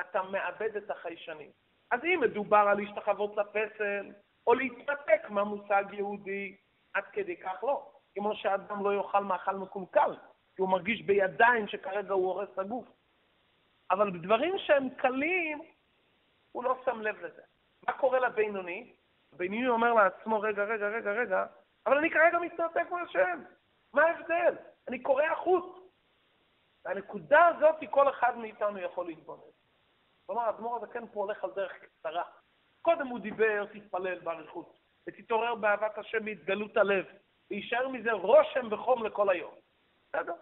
אתה 0.00 0.22
מאבד 0.22 0.76
את 0.76 0.90
החיישנים. 0.90 1.63
אז 1.94 2.00
אם 2.04 2.20
מדובר 2.20 2.56
על 2.70 2.76
להשתחוות 2.76 3.36
לפסל, 3.36 4.12
או 4.46 4.54
להתנתק 4.54 5.22
מהמושג 5.28 5.84
יהודי, 5.92 6.56
עד 6.94 7.04
כדי 7.12 7.36
כך 7.36 7.64
לא. 7.64 7.90
כמו 8.14 8.34
שאדם 8.34 8.84
לא 8.84 8.94
יאכל 8.94 9.24
מאכל 9.24 9.56
מקולקל, 9.56 10.16
כי 10.56 10.62
הוא 10.62 10.68
מרגיש 10.68 11.02
בידיים 11.02 11.68
שכרגע 11.68 12.12
הוא 12.12 12.26
הורס 12.26 12.48
את 12.54 12.58
הגוף. 12.58 12.86
אבל 13.90 14.10
בדברים 14.10 14.54
שהם 14.58 14.88
קלים, 14.90 15.62
הוא 16.52 16.64
לא 16.64 16.82
שם 16.84 17.00
לב 17.00 17.16
לזה. 17.20 17.42
מה 17.86 17.92
קורה 17.92 18.18
לבינוני? 18.20 18.92
הבינוני 19.32 19.68
אומר 19.68 19.92
לעצמו, 19.94 20.40
רגע, 20.40 20.64
רגע, 20.64 20.88
רגע, 20.88 21.12
רגע, 21.12 21.46
אבל 21.86 21.98
אני 21.98 22.10
כרגע 22.10 22.38
מתנתק 22.38 22.90
מהשם. 22.90 23.42
מה 23.92 24.02
ההבדל? 24.02 24.54
אני 24.88 25.02
קורא 25.02 25.24
החוץ. 25.24 25.64
והנקודה 26.84 27.46
הזאת, 27.46 27.76
כל 27.90 28.08
אחד 28.08 28.38
מאיתנו 28.38 28.78
יכול 28.78 29.06
להתבונן. 29.06 29.53
כלומר, 30.26 30.42
האדמו"ר 30.42 30.76
הזה 30.76 30.86
כן 30.86 31.06
פה 31.06 31.20
הולך 31.20 31.44
על 31.44 31.50
דרך 31.50 31.72
קצרה. 31.72 32.22
קודם 32.82 33.06
הוא 33.06 33.18
דיבר, 33.18 33.64
תתפלל 33.72 34.18
באריכות, 34.18 34.78
ותתעורר 35.08 35.54
באהבת 35.54 35.98
השם 35.98 36.24
בהתגלות 36.24 36.76
הלב, 36.76 37.04
ויישאר 37.50 37.88
מזה 37.88 38.12
רושם 38.12 38.72
וחום 38.72 39.06
לכל 39.06 39.30
היום. 39.30 39.54
בסדר? 40.08 40.34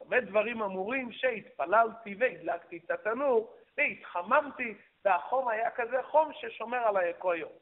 הרבה 0.00 0.20
דברים 0.20 0.62
אמורים 0.62 1.12
שהתפללתי 1.12 2.14
והדלקתי 2.18 2.80
את 2.84 2.90
התנור, 2.90 3.56
והתחממתי, 3.76 4.74
והחום 5.04 5.48
היה 5.48 5.70
כזה 5.70 6.02
חום 6.02 6.32
ששומר 6.32 6.78
עליי 6.78 7.12
כל 7.18 7.36
יום. 7.38 7.52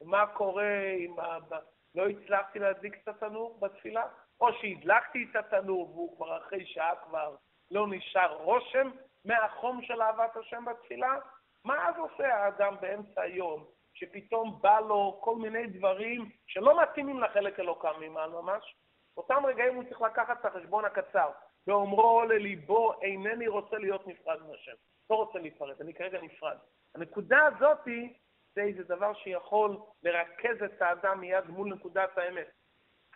ומה 0.00 0.26
קורה 0.26 0.80
אם 0.90 1.16
לא 1.94 2.08
הצלחתי 2.08 2.58
להדליק 2.58 2.94
את 3.02 3.08
התנור 3.08 3.58
בתפילה? 3.60 4.06
או 4.40 4.48
שהדלקתי 4.52 5.26
את 5.30 5.36
התנור 5.36 5.90
והוא 5.90 6.16
כבר 6.16 6.38
אחרי 6.38 6.66
שעה 6.66 6.96
כבר 6.96 7.36
לא 7.70 7.86
נשאר 7.90 8.34
רושם 8.34 8.90
מהחום 9.24 9.82
של 9.82 10.02
אהבת 10.02 10.36
השם 10.36 10.64
בתפילה? 10.64 11.16
מה 11.64 11.88
אז 11.88 11.94
עושה 11.98 12.34
האדם 12.34 12.74
באמצע 12.80 13.22
היום, 13.22 13.64
שפתאום 13.94 14.58
בא 14.62 14.80
לו 14.80 15.20
כל 15.24 15.36
מיני 15.36 15.66
דברים 15.66 16.30
שלא 16.46 16.82
מתאימים 16.82 17.20
לחלק 17.20 17.60
אלוקם 17.60 17.92
ממנו 18.00 18.42
ממש? 18.42 18.76
אותם 19.16 19.46
רגעים 19.46 19.74
הוא 19.74 19.84
צריך 19.84 20.02
לקחת 20.02 20.40
את 20.40 20.44
החשבון 20.44 20.84
הקצר, 20.84 21.30
ואומרו 21.66 22.22
לליבו, 22.22 23.00
אינני 23.02 23.48
רוצה 23.48 23.78
להיות 23.78 24.06
נפרד 24.06 24.42
מהשם. 24.42 24.72
לא 25.10 25.16
רוצה 25.16 25.38
להיפרד, 25.38 25.80
אני 25.80 25.94
כרגע 25.94 26.20
נפרד. 26.22 26.56
הנקודה 26.94 27.38
הזאת 27.46 27.88
זה 28.54 28.60
איזה 28.60 28.82
דבר 28.84 29.14
שיכול 29.14 29.76
לרכז 30.02 30.62
את 30.64 30.82
האדם 30.82 31.20
מיד 31.20 31.46
מול 31.46 31.68
נקודת 31.68 32.18
האמת. 32.18 32.50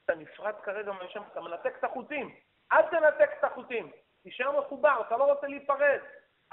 אתה 0.04 0.14
נפרד 0.14 0.54
כרגע 0.62 0.92
מהשם, 0.92 1.22
אתה 1.32 1.40
מנתק 1.40 1.74
את 1.78 1.84
החוטים. 1.84 2.34
אל 2.72 2.82
תנתק 2.82 3.30
את 3.38 3.44
החוטים. 3.44 3.90
תישאר 4.24 4.60
מחובר, 4.60 5.02
אתה 5.06 5.16
לא 5.16 5.24
רוצה 5.32 5.46
להיפרד. 5.46 6.00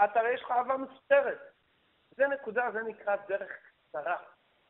אתה, 0.04 0.20
יש 0.34 0.42
לך 0.42 0.52
אהבה 0.52 0.78
מסותרת. 0.78 1.40
זה 2.10 2.28
נקודה, 2.28 2.72
זה 2.74 2.84
נקרא 2.84 3.16
דרך 3.28 3.52
קצרה. 3.90 4.18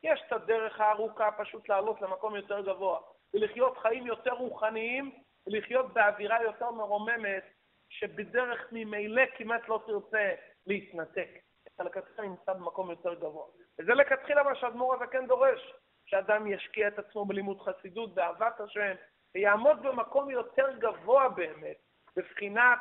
יש 0.02 0.22
את 0.26 0.32
הדרך 0.32 0.80
הארוכה 0.80 1.32
פשוט 1.32 1.68
לעלות 1.68 2.00
למקום 2.00 2.36
יותר 2.36 2.60
גבוה, 2.60 3.00
ולחיות 3.34 3.78
חיים 3.78 4.06
יותר 4.06 4.32
רוחניים, 4.32 5.12
ולחיות 5.46 5.92
באווירה 5.92 6.42
יותר 6.42 6.70
מרוממת, 6.70 7.44
שבדרך 7.88 8.68
ממילא 8.72 9.22
כמעט 9.36 9.68
לא 9.68 9.82
תרצה 9.86 10.34
להתנתק. 10.66 11.28
אתה 11.74 11.84
לכתחילה 11.84 12.28
נמצא 12.28 12.52
במקום 12.52 12.90
יותר 12.90 13.14
גבוה. 13.14 13.46
וזה 13.78 13.94
לכתחילה 13.94 14.42
מה 14.42 14.54
שהאדמו"ר 14.54 14.94
הזה 14.94 15.06
כן 15.06 15.26
דורש, 15.26 15.74
שאדם 16.06 16.46
ישקיע 16.46 16.88
את 16.88 16.98
עצמו 16.98 17.24
בלימוד 17.24 17.60
חסידות, 17.60 18.14
באהבת 18.14 18.60
השם, 18.60 18.94
ויעמוד 19.34 19.82
במקום 19.82 20.30
יותר 20.30 20.78
גבוה 20.78 21.28
באמת, 21.28 21.76
בבחינת 22.16 22.78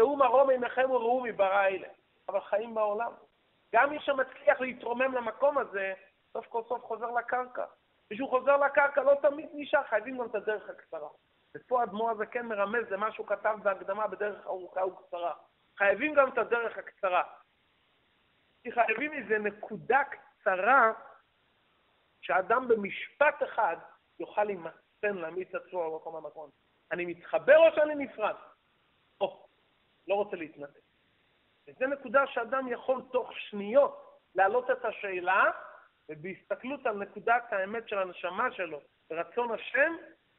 שאו 0.00 0.16
מרום 0.16 0.50
עמכם 0.50 0.90
וראו 0.90 1.20
מברא 1.24 1.66
אלה. 1.66 1.88
אבל 2.28 2.40
חיים 2.40 2.74
בעולם. 2.74 3.12
גם 3.74 3.90
מי 3.90 4.00
שמצליח 4.00 4.60
להתרומם 4.60 5.14
למקום 5.14 5.58
הזה, 5.58 5.94
סוף 6.32 6.46
כל 6.46 6.62
סוף 6.68 6.84
חוזר 6.84 7.10
לקרקע. 7.10 7.64
כשהוא 8.12 8.30
חוזר 8.30 8.56
לקרקע 8.56 9.02
לא 9.02 9.14
תמיד 9.22 9.48
נשאר, 9.52 9.84
חייבים 9.84 10.18
גם 10.18 10.26
את 10.26 10.34
הדרך 10.34 10.70
הקצרה. 10.70 11.08
ופה 11.56 11.80
האדמו"ר 11.80 12.10
הזה 12.10 12.26
כן 12.26 12.46
מרמז 12.46 12.90
למה 12.90 13.12
שהוא 13.12 13.26
כתב 13.26 13.58
בהקדמה 13.62 14.06
בדרך 14.06 14.46
ארוכה 14.46 14.86
וקצרה. 14.86 15.34
חייבים 15.78 16.14
גם 16.14 16.28
את 16.28 16.38
הדרך 16.38 16.78
הקצרה. 16.78 17.22
כי 18.62 18.72
חייבים 18.72 19.12
איזה 19.12 19.38
נקודה 19.38 20.02
קצרה 20.04 20.92
שאדם 22.20 22.68
במשפט 22.68 23.42
אחד 23.42 23.76
יוכל 24.20 24.44
להימצן, 24.44 25.14
להעמיד 25.14 25.48
את 25.48 25.54
עצמו 25.54 25.90
במקום 25.90 26.16
הנכון. 26.16 26.50
אני 26.92 27.04
מתחבר 27.04 27.56
או 27.56 27.74
שאני 27.74 27.94
נפרד? 27.94 28.34
או, 29.20 29.49
לא 30.08 30.14
רוצה 30.14 30.36
להתנתק. 30.36 30.80
וזו 31.68 31.86
נקודה 31.86 32.26
שאדם 32.26 32.68
יכול 32.68 33.02
תוך 33.12 33.30
שניות 33.32 34.20
להעלות 34.34 34.70
את 34.70 34.84
השאלה, 34.84 35.44
ובהסתכלות 36.08 36.86
על 36.86 36.96
נקודת 36.96 37.52
האמת 37.52 37.88
של 37.88 37.98
הנשמה 37.98 38.52
שלו, 38.52 38.80
ברצון 39.10 39.50
השם, 39.52 39.92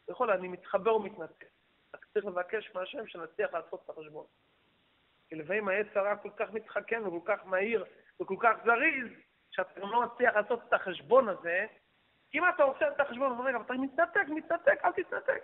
יכול, 0.10 0.32
אני 0.32 0.48
מתחבר 0.48 0.96
ומתנתק. 0.96 1.46
רק 1.94 2.06
צריך 2.14 2.26
לבקש 2.26 2.72
מהשם 2.76 3.08
שנצליח 3.08 3.54
לעשות 3.54 3.82
את 3.86 3.90
החשבון. 3.90 4.26
כי 5.30 5.36
לפעמים 5.36 5.68
העץ 5.68 5.88
הרע 5.96 6.16
כל 6.16 6.30
כך 6.38 6.52
מתחכם 6.54 7.04
וכל 7.08 7.20
כך 7.26 7.46
מהיר 7.46 7.86
וכל 8.22 8.36
כך 8.40 8.52
זריז, 8.66 9.08
שאתה 9.52 9.80
גם 9.80 9.92
לא 9.92 10.02
מצליח 10.02 10.36
לעשות 10.36 10.60
את 10.68 10.74
החשבון 10.74 11.30
הזה, 11.30 11.66
כי 12.32 12.40
אם 12.40 12.50
אתה 12.56 12.64
עושה 12.64 12.88
את 12.88 13.00
החשבון, 13.00 13.32
אומר, 13.32 13.50
אבל 13.56 13.62
אתה 13.62 13.74
מתנתק, 13.74 14.26
מתנתק, 14.28 14.86
אל 14.86 14.92
תתנתק. 14.92 15.44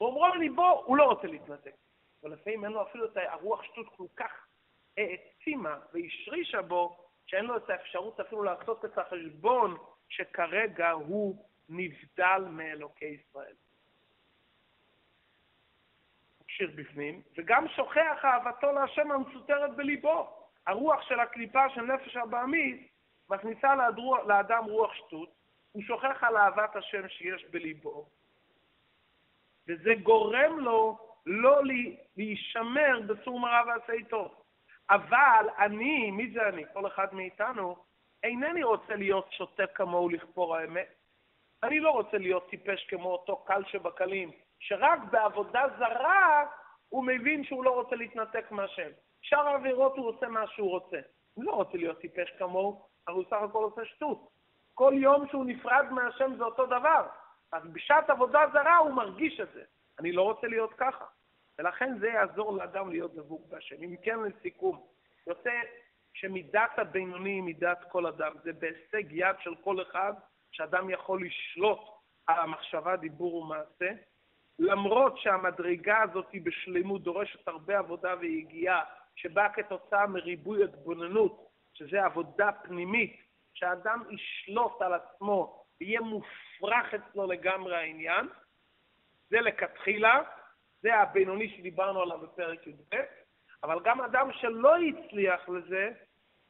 ואומרו 0.00 0.28
לליבו, 0.28 0.82
הוא 0.86 0.96
לא 0.96 1.04
רוצה 1.04 1.26
להתנתק. 1.26 1.74
אבל 2.22 2.32
לפעמים 2.32 2.64
אין 2.64 2.72
לו 2.72 2.82
אפילו 2.82 3.04
את 3.04 3.16
הרוח 3.16 3.62
שטות 3.62 3.86
כל 3.96 4.06
כך 4.16 4.46
העצימה 4.96 5.78
והשרישה 5.92 6.62
בו, 6.62 6.96
שאין 7.26 7.44
לו 7.44 7.56
את 7.56 7.70
האפשרות 7.70 8.20
אפילו 8.20 8.42
לעשות 8.42 8.84
את 8.84 8.98
החשבון 8.98 9.76
שכרגע 10.08 10.90
הוא 10.90 11.46
נבדל 11.68 12.44
מאלוקי 12.50 13.04
ישראל. 13.04 13.54
שיר 16.48 16.70
בפנים, 16.74 17.22
וגם 17.38 17.68
שוכח 17.68 18.24
אהבתו 18.24 18.72
להשם 18.72 19.12
המסותרת 19.12 19.76
בליבו. 19.76 20.38
הרוח 20.66 21.02
של 21.02 21.20
הקליפה 21.20 21.70
של 21.74 21.82
נפש 21.82 22.16
הבעמית 22.16 22.88
מכניסה 23.30 23.74
לאדם 24.26 24.64
רוח 24.64 24.94
שטות, 24.94 25.28
הוא 25.72 25.82
שוכח 25.82 26.22
על 26.22 26.36
אהבת 26.36 26.76
השם 26.76 27.08
שיש 27.08 27.44
בליבו, 27.44 28.08
וזה 29.68 29.94
גורם 30.02 30.58
לו 30.58 31.11
לא 31.26 31.60
להישמר 32.16 33.00
בסור 33.06 33.40
מרע 33.40 33.62
ועשה 33.66 34.04
טוב. 34.10 34.34
אבל 34.90 35.46
אני, 35.58 36.10
מי 36.10 36.30
זה 36.32 36.48
אני? 36.48 36.64
כל 36.72 36.86
אחד 36.86 37.14
מאיתנו, 37.14 37.76
אינני 38.22 38.62
רוצה 38.62 38.94
להיות 38.94 39.32
שוטה 39.32 39.66
כמוהו 39.66 40.08
לכפור 40.08 40.56
האמת. 40.56 40.94
אני 41.62 41.80
לא 41.80 41.90
רוצה 41.90 42.18
להיות 42.18 42.50
טיפש 42.50 42.86
כמו 42.88 43.12
אותו 43.12 43.36
קל 43.36 43.62
שבקלים, 43.66 44.30
שרק 44.58 44.98
בעבודה 45.10 45.62
זרה 45.78 46.44
הוא 46.88 47.04
מבין 47.04 47.44
שהוא 47.44 47.64
לא 47.64 47.70
רוצה 47.70 47.96
להתנתק 47.96 48.50
מהשם. 48.50 48.88
שאר 49.22 49.48
העבירות 49.48 49.96
הוא 49.96 50.08
עושה 50.08 50.28
מה 50.28 50.46
שהוא 50.46 50.70
רוצה. 50.70 51.00
הוא 51.34 51.44
לא 51.44 51.52
רוצה 51.52 51.78
להיות 51.78 52.00
טיפש 52.00 52.30
כמוהו, 52.38 52.82
אבל 53.08 53.16
הוא 53.16 53.24
סך 53.24 53.36
הכל 53.42 53.64
עושה 53.64 53.84
שטות. 53.84 54.28
כל 54.74 54.92
יום 54.96 55.28
שהוא 55.28 55.44
נפרד 55.44 55.84
מהשם 55.90 56.34
זה 56.36 56.44
אותו 56.44 56.66
דבר. 56.66 57.06
אז 57.52 57.62
בשעת 57.72 58.10
עבודה 58.10 58.40
זרה 58.52 58.76
הוא 58.76 58.90
מרגיש 58.90 59.40
את 59.40 59.52
זה. 59.52 59.62
אני 59.98 60.12
לא 60.12 60.22
רוצה 60.22 60.46
להיות 60.46 60.74
ככה. 60.76 61.04
ולכן 61.58 61.98
זה 61.98 62.08
יעזור 62.08 62.56
לאדם 62.56 62.90
להיות 62.90 63.14
דבוק 63.14 63.46
בהשם. 63.48 63.82
אם 63.82 63.96
כן, 64.02 64.18
לסיכום, 64.20 64.86
יוצא 65.26 65.50
שמידת 66.12 66.78
הבינוני 66.78 67.30
היא 67.30 67.42
מידת 67.42 67.78
כל 67.88 68.06
אדם. 68.06 68.32
זה 68.44 68.52
בהישג 68.52 69.12
יד 69.12 69.36
של 69.40 69.54
כל 69.54 69.82
אחד, 69.82 70.12
שאדם 70.50 70.90
יכול 70.90 71.26
לשלוט 71.26 71.80
על 72.26 72.38
המחשבה, 72.38 72.96
דיבור 72.96 73.34
ומעשה. 73.34 73.90
למרות 74.58 75.18
שהמדרגה 75.18 76.02
הזאת 76.02 76.26
היא 76.32 76.42
בשלמות 76.44 77.02
דורשת 77.02 77.48
הרבה 77.48 77.78
עבודה 77.78 78.14
ויגיעה, 78.20 78.84
שבאה 79.16 79.48
כתוצאה 79.48 80.06
מריבוי 80.06 80.64
התבוננות, 80.64 81.48
שזה 81.74 82.04
עבודה 82.04 82.52
פנימית, 82.52 83.16
שהאדם 83.54 84.02
ישלוט 84.10 84.82
על 84.82 84.92
עצמו, 84.94 85.64
ויהיה 85.80 86.00
מופרך 86.00 86.94
אצלו 86.94 87.26
לגמרי 87.26 87.76
העניין. 87.76 88.28
זה 89.32 89.40
לכתחילה, 89.40 90.22
זה 90.82 90.94
הבינוני 90.94 91.56
שדיברנו 91.56 92.02
עליו 92.02 92.18
בפרק 92.18 92.66
י"ב, 92.66 92.96
אבל 93.62 93.80
גם 93.84 94.00
אדם 94.00 94.32
שלא 94.32 94.76
הצליח 94.76 95.48
לזה, 95.48 95.90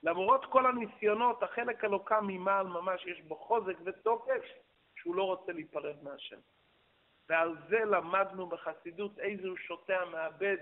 למרות 0.02 0.44
כל 0.44 0.66
הניסיונות, 0.66 1.42
החלק 1.42 1.84
הלוקה 1.84 2.20
ממעל 2.20 2.66
ממש, 2.66 3.06
יש 3.06 3.20
בו 3.20 3.36
חוזק 3.36 3.76
ותוקף, 3.84 4.44
שהוא 4.96 5.16
לא 5.16 5.22
רוצה 5.22 5.52
להיפרד 5.52 6.02
מהשם. 6.02 6.38
ועל 7.28 7.56
זה 7.68 7.78
למדנו 7.78 8.46
בחסידות 8.46 9.18
איזה 9.18 9.48
הוא 9.48 9.56
שותה 9.56 10.04
מאבד 10.04 10.56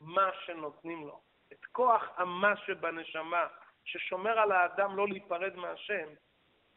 מה 0.00 0.30
שנותנים 0.44 1.06
לו. 1.06 1.20
את 1.52 1.64
כוח 1.64 2.08
המה 2.16 2.56
שבנשמה, 2.56 3.46
ששומר 3.84 4.38
על 4.38 4.52
האדם 4.52 4.96
לא 4.96 5.08
להיפרד 5.08 5.56
מהשם, 5.56 6.08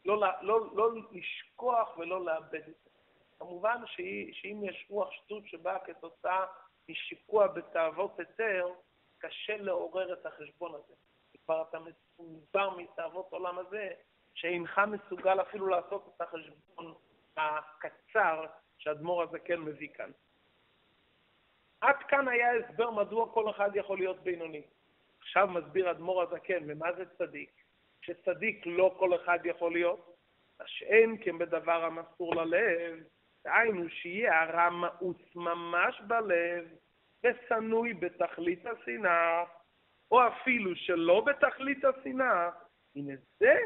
לא, 0.04 0.22
לא, 0.42 0.76
לא 0.76 0.90
לשכוח 1.12 1.98
ולא 1.98 2.24
לאבד 2.24 2.68
את. 2.68 2.85
כמובן 3.38 3.82
שאם 4.32 4.60
יש 4.62 4.86
רוח 4.90 5.12
שטות 5.12 5.46
שבאה 5.46 5.78
כתוצאה 5.78 6.46
משיקוע 6.88 7.46
בתאוות 7.46 8.18
היתר, 8.18 8.68
קשה 9.18 9.56
לעורר 9.56 10.12
את 10.12 10.26
החשבון 10.26 10.74
הזה. 10.74 10.94
כבר 11.44 11.64
אתה 11.68 11.78
מסובר 11.78 12.76
מתאוות 12.76 13.32
עולם 13.32 13.58
הזה, 13.58 13.90
שאינך 14.34 14.80
מסוגל 14.88 15.40
אפילו 15.40 15.66
לעשות 15.66 16.12
את 16.16 16.20
החשבון 16.20 16.94
הקצר 17.36 18.46
שהאדמו"ר 18.78 19.22
הזה 19.22 19.38
כן 19.38 19.60
מביא 19.60 19.88
כאן. 19.94 20.10
עד 21.80 21.96
כאן 22.08 22.28
היה 22.28 22.48
הסבר 22.54 22.90
מדוע 22.90 23.32
כל 23.32 23.50
אחד 23.50 23.70
יכול 23.74 23.98
להיות 23.98 24.20
בינוני. 24.22 24.62
עכשיו 25.18 25.46
מסביר 25.46 25.90
אדמו"ר 25.90 26.22
הזקן, 26.22 26.64
ומה 26.66 26.92
זה 26.92 27.04
צדיק? 27.18 27.50
שצדיק 28.02 28.66
לא 28.66 28.94
כל 28.98 29.14
אחד 29.14 29.38
יכול 29.44 29.72
להיות, 29.72 30.16
שאין 30.66 31.16
כן 31.24 31.38
בדבר 31.38 31.84
המסור 31.84 32.34
ללב, 32.34 32.98
דהיינו 33.46 33.88
שיהיה 33.88 34.42
הרע 34.42 34.70
מאוץ 34.70 35.22
ממש 35.34 36.00
בלב, 36.06 36.64
ושנוי 37.24 37.94
בתכלית 37.94 38.66
השנאה, 38.66 39.44
או 40.10 40.26
אפילו 40.26 40.76
שלא 40.76 41.20
בתכלית 41.20 41.84
השנאה, 41.84 42.50
הנה 42.96 43.14
זה 43.40 43.58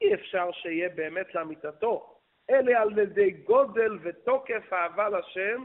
אי 0.00 0.14
אפשר 0.14 0.52
שיהיה 0.52 0.88
באמת 0.88 1.34
לאמיתתו, 1.34 2.20
אלא 2.50 2.72
על 2.72 2.98
ידי 2.98 3.30
גודל 3.30 3.98
ותוקף 4.02 4.72
אהבה 4.72 5.08
לשם, 5.08 5.64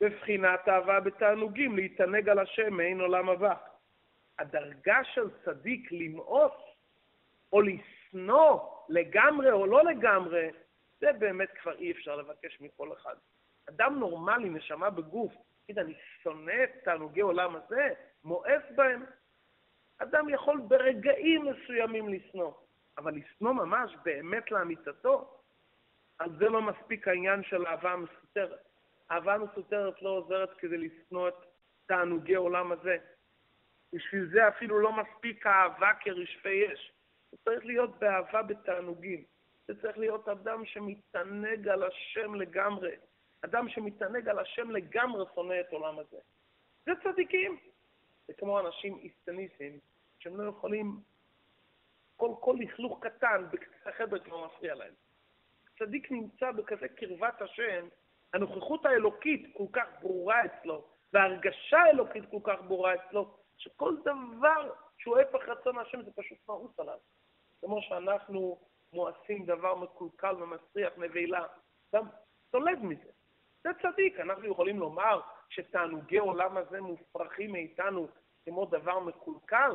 בבחינת 0.00 0.68
אהבה 0.68 1.00
בתענוגים, 1.00 1.76
להתענג 1.76 2.28
על 2.28 2.38
השם 2.38 2.74
מעין 2.74 3.00
עולם 3.00 3.28
הבא. 3.28 3.54
הדרגה 4.38 5.04
של 5.04 5.28
צדיק 5.44 5.92
למאוס 5.92 6.52
או 7.52 7.60
לשנוא 7.62 8.58
לגמרי 8.88 9.52
או 9.52 9.66
לא 9.66 9.84
לגמרי, 9.84 10.48
זה 11.04 11.12
באמת 11.12 11.48
כבר 11.62 11.78
אי 11.78 11.92
אפשר 11.92 12.16
לבקש 12.16 12.60
מכל 12.60 12.92
אחד. 12.92 13.14
אדם 13.68 13.98
נורמלי, 13.98 14.48
נשמה 14.48 14.90
בגוף, 14.90 15.32
תגיד, 15.62 15.78
אני 15.78 15.94
שונא 16.22 16.64
את 16.64 16.70
תענוגי 16.84 17.20
עולם 17.20 17.56
הזה, 17.56 17.88
מואס 18.24 18.62
בהם. 18.74 19.04
אדם 19.98 20.28
יכול 20.28 20.60
ברגעים 20.68 21.44
מסוימים 21.44 22.08
לשנוא, 22.08 22.52
אבל 22.98 23.14
לשנוא 23.14 23.52
ממש 23.52 23.96
באמת 24.04 24.50
לאמיתתו, 24.50 25.40
על 26.18 26.30
זה 26.38 26.48
לא 26.48 26.62
מספיק 26.62 27.08
העניין 27.08 27.42
של 27.42 27.66
אהבה 27.66 27.96
מסותרת. 27.96 28.68
אהבה 29.10 29.38
מסותרת 29.38 30.02
לא 30.02 30.08
עוזרת 30.08 30.58
כדי 30.58 30.78
לשנוא 30.78 31.28
את 31.28 31.46
תענוגי 31.86 32.34
עולם 32.34 32.72
הזה. 32.72 32.96
בשביל 33.92 34.30
זה 34.32 34.48
אפילו 34.48 34.78
לא 34.78 34.92
מספיק 34.92 35.46
אהבה 35.46 35.90
כרשפי 36.00 36.72
אש. 36.72 36.92
זה 37.30 37.36
צריך 37.44 37.64
להיות 37.64 37.98
באהבה 37.98 38.42
בתענוגים. 38.42 39.33
זה 39.66 39.82
צריך 39.82 39.98
להיות 39.98 40.28
אדם 40.28 40.64
שמתענג 40.64 41.68
על 41.68 41.82
השם 41.82 42.34
לגמרי. 42.34 42.96
אדם 43.44 43.68
שמתענג 43.68 44.28
על 44.28 44.38
השם 44.38 44.70
לגמרי 44.70 45.24
שונא 45.34 45.60
את 45.60 45.72
עולם 45.72 45.98
הזה. 45.98 46.18
זה 46.86 46.92
צדיקים. 47.02 47.58
זה 48.26 48.34
כמו 48.34 48.60
אנשים 48.60 48.98
איסטניסטים, 48.98 49.78
שהם 50.18 50.40
לא 50.40 50.48
יכולים, 50.48 51.00
כל, 52.16 52.34
כל 52.40 52.56
לכלוך 52.60 52.98
קטן 53.06 53.46
בקצה 53.50 53.90
החדר 53.90 54.18
כבר 54.18 54.46
מפריע 54.46 54.74
להם. 54.74 54.94
צדיק 55.78 56.12
נמצא 56.12 56.52
בכזה 56.52 56.88
קרבת 56.88 57.42
השם, 57.42 57.88
הנוכחות 58.34 58.86
האלוקית 58.86 59.56
כל 59.56 59.66
כך 59.72 59.86
ברורה 60.00 60.44
אצלו, 60.44 60.84
וההרגשה 61.12 61.78
האלוקית 61.78 62.24
כל 62.30 62.40
כך 62.44 62.62
ברורה 62.68 62.94
אצלו, 62.94 63.36
שכל 63.56 63.96
דבר 64.00 64.72
שהוא 64.98 65.18
הפך 65.18 65.48
רצון 65.48 65.78
השם 65.78 66.02
זה 66.02 66.10
פשוט 66.12 66.38
מאוס 66.48 66.80
עליו. 66.80 66.98
כמו 67.60 67.82
שאנחנו 67.82 68.58
מואסים 68.94 69.46
דבר 69.46 69.74
מקולקל 69.74 70.42
ומסריח, 70.42 70.92
נבלה, 70.96 71.46
גם 71.94 72.04
סולד 72.50 72.78
מזה. 72.82 73.10
זה 73.64 73.70
צדיק. 73.82 74.20
אנחנו 74.20 74.46
יכולים 74.46 74.78
לומר 74.78 75.20
שתענוגי 75.48 76.18
עולם 76.18 76.56
הזה 76.56 76.80
מופרכים 76.80 77.52
מאיתנו 77.52 78.08
כמו 78.44 78.66
דבר 78.66 78.98
מקולקל? 78.98 79.70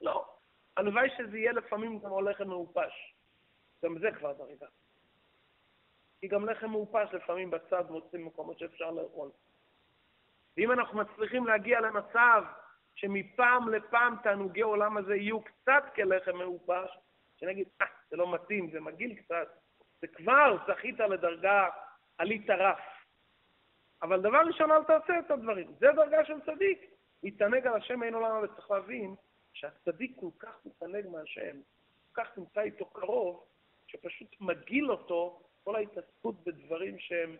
לא. 0.00 0.28
הלוואי 0.76 1.08
שזה 1.16 1.38
יהיה 1.38 1.52
לפעמים 1.52 2.00
כמו 2.00 2.20
לחם 2.20 2.48
מעופש. 2.48 3.14
גם 3.84 3.98
זה 3.98 4.08
כבר 4.18 4.32
דרגה. 4.32 4.66
כי 6.20 6.28
גם 6.28 6.48
לחם 6.48 6.70
מעופש 6.70 7.08
לפעמים 7.12 7.50
בצד 7.50 7.90
מוצאים 7.90 8.26
מקומות 8.26 8.58
שאפשר 8.58 8.90
לאכול. 8.90 9.30
ואם 10.56 10.72
אנחנו 10.72 10.98
מצליחים 10.98 11.46
להגיע 11.46 11.80
למצב 11.80 12.44
שמפעם 12.94 13.68
לפעם 13.68 14.16
תענוגי 14.22 14.60
עולם 14.60 14.96
הזה 14.96 15.14
יהיו 15.16 15.40
קצת 15.40 15.84
כלחם 15.94 16.36
מעופש, 16.36 16.90
שנגיד, 17.42 17.68
אה, 17.80 17.86
זה 18.10 18.16
לא 18.16 18.34
מתאים, 18.34 18.70
זה 18.70 18.80
מגעיל 18.80 19.14
קצת, 19.14 19.48
זה 20.00 20.06
כבר 20.06 20.56
זכית 20.68 20.98
לדרגה, 20.98 21.68
עלית 22.18 22.50
רף. 22.50 22.80
אבל 24.02 24.20
דבר 24.20 24.40
ראשון, 24.46 24.70
אל 24.70 24.84
תעשה 24.84 25.18
את 25.18 25.30
הדברים. 25.30 25.74
זה 25.78 25.86
דרגה 25.96 26.24
של 26.24 26.40
צדיק. 26.40 26.90
להתענג 27.22 27.66
על 27.66 27.74
השם 27.74 28.02
אין 28.02 28.14
עולם, 28.14 28.44
וצריך 28.44 28.70
להבין 28.70 29.14
שהצדיק 29.52 30.16
כל 30.20 30.30
כך 30.38 30.66
מתענג 30.66 31.06
מהשם, 31.06 31.56
כל 32.12 32.22
כך 32.22 32.38
נמצא 32.38 32.60
איתו 32.60 32.86
קרוב, 32.86 33.44
שפשוט 33.86 34.36
מגעיל 34.40 34.90
אותו 34.90 35.42
כל 35.64 35.76
ההתעסקות 35.76 36.44
בדברים 36.44 36.98
שהם 36.98 37.36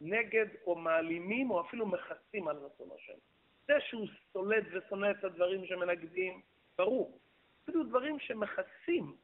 נגד 0.00 0.46
או 0.66 0.74
מעלימים 0.74 1.50
או 1.50 1.60
אפילו 1.60 1.86
מכסים 1.86 2.48
על 2.48 2.56
רצון 2.56 2.88
השם. 2.96 3.18
זה 3.66 3.74
שהוא 3.80 4.06
סולד 4.32 4.64
ושונא 4.72 5.10
את 5.10 5.24
הדברים 5.24 5.66
שמנגדים, 5.66 6.40
ברור. 6.78 7.18
אפילו 7.64 7.84
דברים 7.84 8.18
שמכסים, 8.18 9.16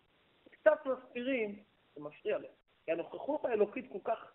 קצת 0.64 0.86
מסתירים, 0.86 1.62
זה 1.94 2.00
מפריע 2.02 2.38
להם. 2.38 2.50
כי 2.84 2.92
הנוכחות 2.92 3.44
האלוקית 3.44 3.92
כל 3.92 4.12
כך 4.12 4.32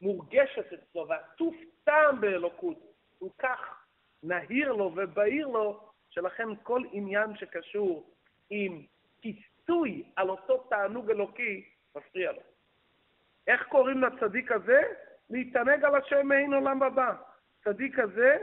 מורגשת 0.00 0.72
אצלו, 0.72 1.08
ועטוף 1.08 1.54
טעם 1.84 2.20
באלוקות 2.20 2.78
כל 3.18 3.28
כך 3.38 3.84
נהיר 4.22 4.72
לו 4.72 4.92
ובהיר 4.96 5.46
לו, 5.46 5.88
שלכן 6.10 6.48
כל 6.62 6.82
עניין 6.92 7.36
שקשור 7.36 8.10
עם 8.50 8.82
כיסוי 9.20 10.04
על 10.16 10.30
אותו 10.30 10.58
תענוג 10.70 11.10
אלוקי, 11.10 11.64
מפריע 11.96 12.32
לו. 12.32 12.40
איך 13.46 13.66
קוראים 13.68 14.02
לצדיק 14.02 14.52
הזה? 14.52 14.82
להתענג 15.30 15.84
על 15.84 15.94
השם 15.94 16.26
מעין 16.26 16.54
עולם 16.54 16.82
הבא. 16.82 17.14
צדיק 17.64 17.98
הזה, 17.98 18.38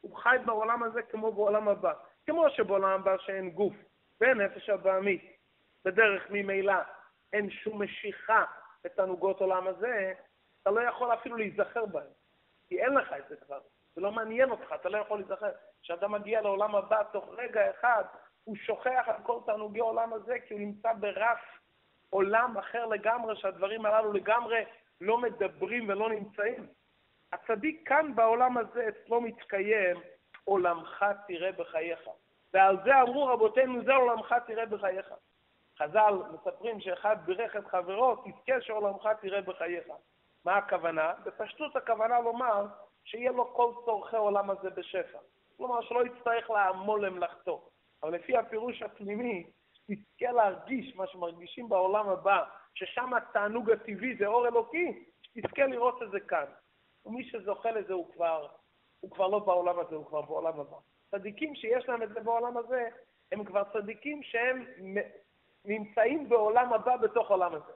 הוא 0.00 0.16
חי 0.16 0.36
בעולם 0.44 0.82
הזה 0.82 1.02
כמו 1.02 1.32
בעולם 1.32 1.68
הבא. 1.68 1.92
כמו 2.26 2.50
שבעולם 2.50 3.00
הבא 3.00 3.18
שאין 3.18 3.50
גוף 3.50 3.74
ונפש 4.20 4.68
הבעמית, 4.68 5.39
בדרך 5.84 6.26
ממילא 6.30 6.74
אין 7.32 7.50
שום 7.50 7.82
משיכה 7.82 8.44
בתענוגות 8.84 9.40
עולם 9.40 9.66
הזה, 9.66 10.12
אתה 10.62 10.70
לא 10.70 10.80
יכול 10.80 11.14
אפילו 11.14 11.36
להיזכר 11.36 11.86
בהם. 11.86 12.10
כי 12.68 12.82
אין 12.82 12.94
לך 12.94 13.12
את 13.12 13.28
זה 13.28 13.36
כבר. 13.36 13.60
זה 13.94 14.00
לא 14.00 14.12
מעניין 14.12 14.50
אותך, 14.50 14.74
אתה 14.74 14.88
לא 14.88 14.98
יכול 14.98 15.18
להיזכר. 15.18 15.50
כשאתה 15.82 16.08
מגיע 16.08 16.40
לעולם 16.40 16.74
הבא, 16.74 17.02
תוך 17.12 17.24
רגע 17.36 17.70
אחד, 17.70 18.04
הוא 18.44 18.56
שוכח 18.56 19.04
על 19.06 19.22
כל 19.22 19.38
תענוגי 19.46 19.80
העולם 19.80 20.12
הזה, 20.12 20.36
כי 20.46 20.54
הוא 20.54 20.60
נמצא 20.60 20.92
ברף 20.92 21.60
עולם 22.10 22.58
אחר 22.58 22.86
לגמרי, 22.86 23.36
שהדברים 23.36 23.86
הללו 23.86 24.12
לגמרי 24.12 24.64
לא 25.00 25.18
מדברים 25.18 25.88
ולא 25.88 26.10
נמצאים. 26.10 26.66
הצדיק 27.32 27.88
כאן 27.88 28.14
בעולם 28.14 28.58
הזה 28.58 28.88
אצלו 28.88 29.20
מתקיים, 29.20 29.96
עולמך 30.44 31.04
תראה 31.26 31.52
בחייך. 31.52 32.00
ועל 32.52 32.76
זה 32.84 33.00
אמרו 33.00 33.26
רבותינו, 33.26 33.84
זה 33.84 33.94
עולמך 33.94 34.34
תראה 34.46 34.66
בחייך. 34.66 35.12
חז"ל 35.82 36.14
מספרים 36.32 36.80
שאחד 36.80 37.16
בירך 37.24 37.56
את 37.56 37.66
חברו, 37.66 38.16
תזכה 38.16 38.60
שעולמך 38.60 39.08
תראה 39.20 39.40
בחייך. 39.40 39.84
מה 40.44 40.56
הכוונה? 40.56 41.12
בפשטות 41.24 41.76
הכוונה 41.76 42.20
לומר 42.20 42.66
שיהיה 43.04 43.32
לו 43.32 43.54
כל 43.54 43.72
צורכי 43.84 44.16
עולם 44.16 44.50
הזה 44.50 44.70
בשפע. 44.70 45.18
כלומר, 45.56 45.80
שלא 45.80 46.04
יצטרך 46.06 46.50
לעמול 46.50 47.06
למלאכתו. 47.06 47.68
אבל 48.02 48.14
לפי 48.14 48.36
הפירוש 48.36 48.82
הפנימי, 48.82 49.50
תזכה 49.72 50.32
להרגיש 50.32 50.96
מה 50.96 51.06
שמרגישים 51.06 51.68
בעולם 51.68 52.08
הבא, 52.08 52.44
ששם 52.74 53.14
התענוג 53.14 53.70
הטבעי 53.70 54.16
זה 54.16 54.26
אור 54.26 54.48
אלוקי, 54.48 55.04
תזכה 55.34 55.66
לראות 55.66 56.02
את 56.02 56.10
זה 56.10 56.20
כאן. 56.20 56.46
ומי 57.06 57.24
שזוכה 57.24 57.70
לזה 57.70 57.92
הוא 57.92 58.12
כבר, 58.12 58.46
הוא 59.00 59.10
כבר 59.10 59.28
לא 59.28 59.38
בעולם 59.38 59.78
הזה, 59.78 59.94
הוא 59.94 60.06
כבר 60.06 60.22
בעולם 60.22 60.60
הבא. 60.60 60.76
צדיקים 61.10 61.54
שיש 61.54 61.88
להם 61.88 62.02
את 62.02 62.08
זה 62.08 62.20
בעולם 62.20 62.56
הזה, 62.56 62.88
הם 63.32 63.44
כבר 63.44 63.62
צדיקים 63.72 64.22
שהם 64.22 64.64
נמצאים 65.64 66.28
בעולם 66.28 66.72
הבא 66.72 66.96
בתוך 66.96 67.30
העולם 67.30 67.54
הזה. 67.54 67.72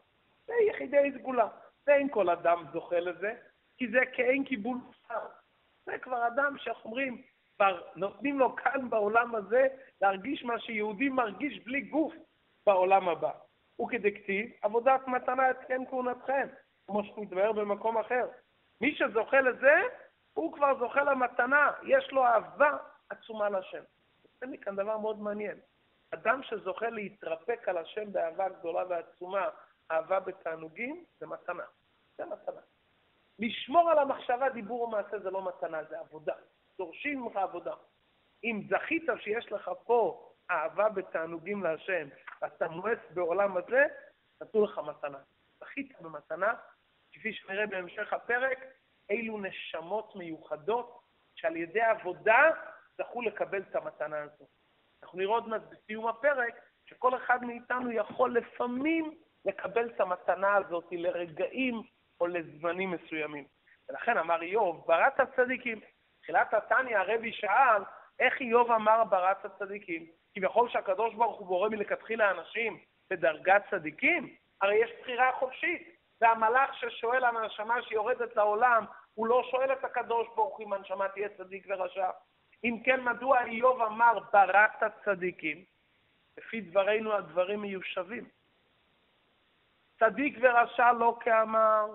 זה 0.47 0.53
יחידי 0.69 1.13
סגולה. 1.19 1.49
ואין 1.87 2.09
כל 2.09 2.31
אדם 2.31 2.65
זוכה 2.73 3.01
לזה, 3.01 3.35
כי 3.77 3.89
זה 3.89 4.01
כאין 4.13 4.45
קיבול 4.45 4.79
שר. 5.09 5.27
זה 5.87 5.99
כבר 5.99 6.27
אדם 6.27 6.59
שאנחנו 6.59 6.91
אומרים, 6.91 7.23
כבר 7.57 7.83
נותנים 7.97 8.39
לו 8.39 8.57
כאן 8.57 8.91
בעולם 8.91 9.35
הזה 9.35 9.67
להרגיש 10.03 10.45
מה 10.45 10.59
שיהודי 10.59 11.09
מרגיש 11.09 11.59
בלי 11.65 11.81
גוף 11.81 12.15
בעולם 12.67 13.09
הבא. 13.09 13.31
וכדכתיב, 13.81 14.51
עבודת 14.63 15.09
מתנה 15.09 15.51
אתכם 15.51 15.83
כהונתכם, 15.91 16.49
כמו 16.87 17.05
שמתבהר 17.05 17.53
במקום 17.53 17.99
אחר. 17.99 18.27
מי 18.81 18.95
שזוכה 18.95 19.41
לזה, 19.41 19.83
הוא 20.33 20.53
כבר 20.53 20.79
זוכה 20.79 21.05
למתנה, 21.05 21.71
יש 21.83 22.13
לו 22.13 22.25
אהבה 22.25 22.77
עצומה 23.11 23.49
לשם. 23.49 23.83
זה 24.41 24.47
מכאן 24.47 24.77
דבר 24.77 24.99
מאוד 24.99 25.21
מעניין. 25.21 25.57
אדם 26.15 26.43
שזוכה 26.43 26.91
להתרפק 26.91 27.69
על 27.69 27.79
השם 27.79 28.13
באהבה 28.13 28.49
גדולה 28.49 28.85
ועצומה, 28.89 29.49
אהבה 29.91 30.21
בתענוגים, 30.21 31.05
זה 31.19 31.27
מתנה. 31.27 31.65
זה 32.19 32.25
מתנה. 32.25 32.61
לשמור 33.39 33.91
על 33.91 33.99
המחשבה, 33.99 34.49
דיבור 34.49 34.83
ומעשה 34.83 35.19
זה 35.19 35.31
לא 35.31 35.49
מתנה, 35.49 35.85
זה 35.85 35.99
עבודה. 35.99 36.35
דורשים 36.79 37.21
ממך 37.21 37.37
עבודה. 37.37 37.75
אם 38.45 38.63
זכית 38.69 39.03
שיש 39.21 39.53
לך 39.53 39.71
פה 39.85 40.31
אהבה 40.51 40.89
בתענוגים 40.89 41.63
להשם, 41.63 42.09
ואתה 42.43 42.69
מואס 42.69 42.99
בעולם 43.15 43.57
הזה, 43.57 43.85
נתנו 44.43 44.65
לך 44.65 44.79
מתנה. 44.79 45.19
זכית 45.61 46.01
במתנה, 46.01 46.55
כפי 47.13 47.33
שנראה 47.33 47.67
בהמשך 47.67 48.13
הפרק, 48.13 48.59
אילו 49.11 49.39
נשמות 49.39 50.17
מיוחדות 50.17 51.01
שעל 51.35 51.57
ידי 51.57 51.81
עבודה 51.81 52.51
זכו 52.99 53.23
לקבל 53.23 53.63
את 53.63 53.77
המתנה 53.77 54.23
הזאת. 54.23 54.49
אנחנו 55.05 55.19
נראה 55.19 55.33
עוד 55.33 55.49
מעט 55.49 55.63
בסיום 55.71 56.09
הפרק 56.09 56.55
שכל 56.87 57.17
אחד 57.17 57.45
מאיתנו 57.45 57.93
יכול 57.93 58.37
לפעמים 58.37 59.15
לקבל 59.45 59.87
את 59.87 60.01
המתנה 60.01 60.55
הזאת 60.55 60.85
לרגעים 60.93 61.83
או 62.21 62.27
לזמנים 62.27 62.91
מסוימים. 62.91 63.45
ולכן 63.89 64.19
אמר 64.19 64.43
איוב, 64.43 64.85
ברת 64.87 65.21
הצדיקים. 65.21 65.81
תחילת 66.23 66.55
התניא 66.55 66.99
הרבי 66.99 67.33
שאל, 67.33 67.83
איך 68.21 68.41
איוב 68.41 68.71
אמר 68.71 69.05
ברת 69.05 69.45
הצדיקים? 69.45 70.07
כביכול 70.35 70.69
שהקדוש 70.69 71.15
ברוך 71.15 71.39
הוא 71.39 71.47
בורא 71.47 71.69
מלכתחילה 71.69 72.31
אנשים 72.31 72.79
בדרגת 73.11 73.63
צדיקים? 73.71 74.35
הרי 74.61 74.75
יש 74.75 74.91
בחירה 75.01 75.33
חופשית. 75.33 75.95
והמלאך 76.21 76.75
ששואל 76.75 77.25
על 77.25 77.37
הנשמה 77.37 77.83
שיורדת 77.83 78.37
לעולם, 78.37 78.85
הוא 79.15 79.27
לא 79.27 79.43
שואל 79.51 79.73
את 79.73 79.85
הקדוש 79.85 80.29
ברוך 80.35 80.61
אם 80.61 80.73
הנשמה 80.73 81.09
תהיה 81.09 81.29
צדיק 81.29 81.67
ורשע. 81.69 82.11
אם 82.65 82.79
כן, 82.85 83.05
מדוע 83.05 83.45
איוב 83.45 83.83
אמר 83.83 84.19
ברת 84.33 84.83
הצדיקים? 84.83 85.65
לפי 86.39 86.61
דברינו 86.61 87.13
הדברים 87.13 87.61
מיושבים. 87.61 88.29
צדיק 89.99 90.39
ורשע 90.41 90.93
לא 90.93 91.19
כאמר, 91.21 91.87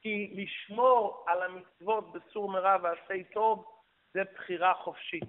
כי 0.00 0.34
לשמור 0.36 1.24
על 1.28 1.42
המצוות 1.42 2.12
בסור 2.12 2.48
מרע 2.48 2.76
ועשה 2.82 3.14
טוב 3.34 3.82
זה 4.14 4.22
בחירה 4.34 4.74
חופשית. 4.74 5.24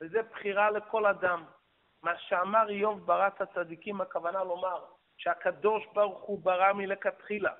וזה 0.00 0.22
בחירה 0.22 0.70
לכל 0.70 1.06
אדם. 1.06 1.44
מה 2.02 2.18
שאמר 2.18 2.68
איוב 2.68 3.06
ברת 3.06 3.40
הצדיקים, 3.40 4.00
הכוונה 4.00 4.44
לומר 4.44 4.84
שהקדוש 5.16 5.86
ברוך 5.92 6.22
הוא 6.22 6.40
ברא 6.42 6.72
מלכתחילה 6.72 7.52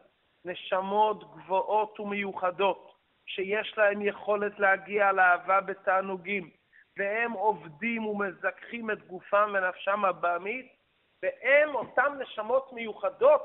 נשמות 0.44 1.34
גבוהות 1.34 2.00
ומיוחדות, 2.00 2.95
שיש 3.26 3.78
להם 3.78 4.02
יכולת 4.02 4.58
להגיע 4.58 5.12
לאהבה 5.12 5.60
בתענוגים, 5.60 6.50
והם 6.96 7.32
עובדים 7.32 8.06
ומזכחים 8.06 8.90
את 8.90 9.06
גופם 9.06 9.52
ונפשם 9.54 10.04
הבעמית, 10.04 10.72
והם, 11.22 11.74
אותן 11.74 12.18
נשמות 12.18 12.72
מיוחדות, 12.72 13.42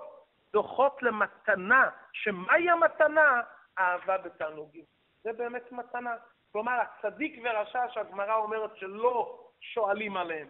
זוכות 0.54 1.04
למתנה, 1.04 1.89
שמהי 2.13 2.70
המתנה? 2.70 3.41
אהבה 3.80 4.17
בתענוגים. 4.17 4.86
זה 5.24 5.34
באמת 5.34 5.72
מתנה. 5.72 6.15
כלומר, 6.52 6.82
הצדיק 6.82 7.39
ורשע 7.44 7.86
שהגמרא 7.94 8.36
אומרת 8.36 8.78
שלא 8.78 9.48
שואלים 9.62 10.17
עליהם. 10.17 10.48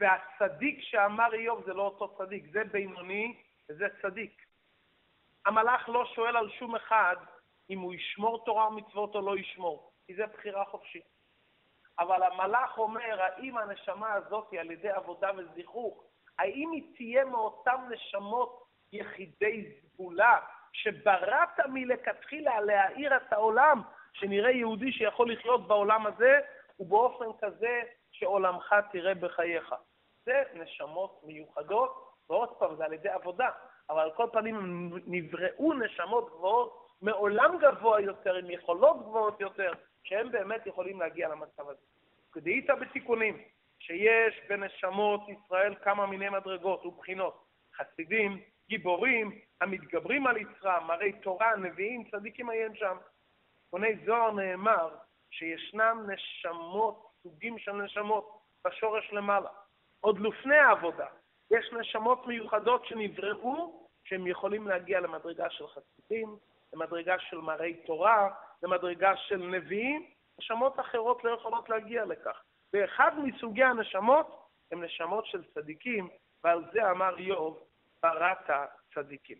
והצדיק 0.00 0.78
שאמר 0.82 1.32
איוב 1.32 1.62
זה 1.66 1.74
לא 1.74 1.82
אותו 1.82 2.16
צדיק, 2.18 2.44
זה 2.52 2.64
בינוני 2.64 3.42
וזה 3.68 3.86
צדיק. 4.02 4.42
המלאך 5.46 5.88
לא 5.88 6.04
שואל 6.04 6.36
על 6.36 6.50
שום 6.50 6.76
אחד 6.76 7.16
אם 7.70 7.80
הוא 7.80 7.94
ישמור 7.94 8.44
תורה 8.44 8.68
ומצוות 8.68 9.14
או 9.14 9.20
לא 9.20 9.38
ישמור, 9.38 9.92
כי 10.06 10.14
זה 10.14 10.26
בחירה 10.26 10.64
חופשית. 10.64 11.18
אבל 11.98 12.22
המלאך 12.22 12.78
אומר, 12.78 13.22
האם 13.22 13.58
הנשמה 13.58 14.12
הזאת 14.12 14.52
על 14.60 14.70
ידי 14.70 14.90
עבודה 14.90 15.30
וזיכוך, 15.36 16.04
האם 16.38 16.70
היא 16.72 16.82
תהיה 16.96 17.24
מאותן 17.24 17.76
נשמות 17.90 18.64
יחידי 18.92 19.72
סגולה, 19.80 20.38
שבראת 20.72 21.60
מלכתחילה 21.68 22.60
להאיר 22.60 23.16
את 23.16 23.32
העולם, 23.32 23.82
שנראה 24.12 24.50
יהודי 24.50 24.92
שיכול 24.92 25.32
לחיות 25.32 25.68
בעולם 25.68 26.06
הזה, 26.06 26.40
ובאופן 26.80 27.24
כזה 27.40 27.80
שעולמך 28.12 28.74
תראה 28.92 29.14
בחייך. 29.14 29.74
זה 30.26 30.42
נשמות 30.54 31.20
מיוחדות, 31.22 32.08
ועוד 32.30 32.48
פעם, 32.58 32.76
זה 32.76 32.84
על 32.84 32.92
ידי 32.92 33.08
עבודה, 33.08 33.50
אבל 33.90 34.00
על 34.00 34.10
כל 34.16 34.26
פנים 34.32 34.90
נבראו 35.06 35.72
נשמות 35.72 36.30
גבוהות 36.30 36.87
מעולם 37.02 37.58
גבוה 37.60 38.00
יותר, 38.00 38.34
עם 38.34 38.50
יכולות 38.50 38.96
גבוהות 39.02 39.40
יותר, 39.40 39.72
שהם 40.04 40.32
באמת 40.32 40.66
יכולים 40.66 41.00
להגיע 41.00 41.28
למצב 41.28 41.68
הזה. 41.68 41.80
כדאית 42.32 42.70
בתיקונים, 42.80 43.42
שיש 43.78 44.40
בנשמות 44.48 45.20
ישראל 45.28 45.74
כמה 45.74 46.06
מיני 46.06 46.28
מדרגות 46.28 46.86
ובחינות, 46.86 47.44
חסידים, 47.76 48.40
גיבורים, 48.68 49.38
המתגברים 49.60 50.26
על 50.26 50.36
יצרם, 50.36 50.86
מראי 50.86 51.12
תורה, 51.12 51.56
נביאים, 51.56 52.04
צדיקים 52.10 52.50
עיין 52.50 52.74
שם. 52.76 52.96
בוני 53.72 53.96
זוהר 54.06 54.30
נאמר 54.30 54.96
שישנם 55.30 56.06
נשמות, 56.10 57.06
סוגים 57.22 57.58
של 57.58 57.72
נשמות, 57.72 58.38
בשורש 58.66 59.12
למעלה. 59.12 59.50
עוד 60.00 60.18
לפני 60.20 60.56
העבודה, 60.56 61.06
יש 61.50 61.72
נשמות 61.72 62.26
מיוחדות 62.26 62.86
שנבראו, 62.86 63.88
שהם 64.04 64.26
יכולים 64.26 64.68
להגיע 64.68 65.00
למדרגה 65.00 65.50
של 65.50 65.66
חסידים, 65.66 66.36
למדרגה 66.72 67.18
של 67.18 67.36
מראי 67.36 67.74
תורה, 67.74 68.28
למדרגה 68.62 69.16
של 69.16 69.36
נביאים, 69.36 70.06
נשמות 70.38 70.80
אחרות 70.80 71.24
לא 71.24 71.30
יכולות 71.30 71.68
להגיע 71.68 72.04
לכך. 72.04 72.42
ואחד 72.72 73.18
מסוגי 73.18 73.64
הנשמות 73.64 74.48
הם 74.72 74.84
נשמות 74.84 75.26
של 75.26 75.44
צדיקים, 75.54 76.08
ועל 76.44 76.64
זה 76.72 76.90
אמר 76.90 77.18
איוב, 77.18 77.60
בראת 78.02 78.50
צדיקים. 78.94 79.38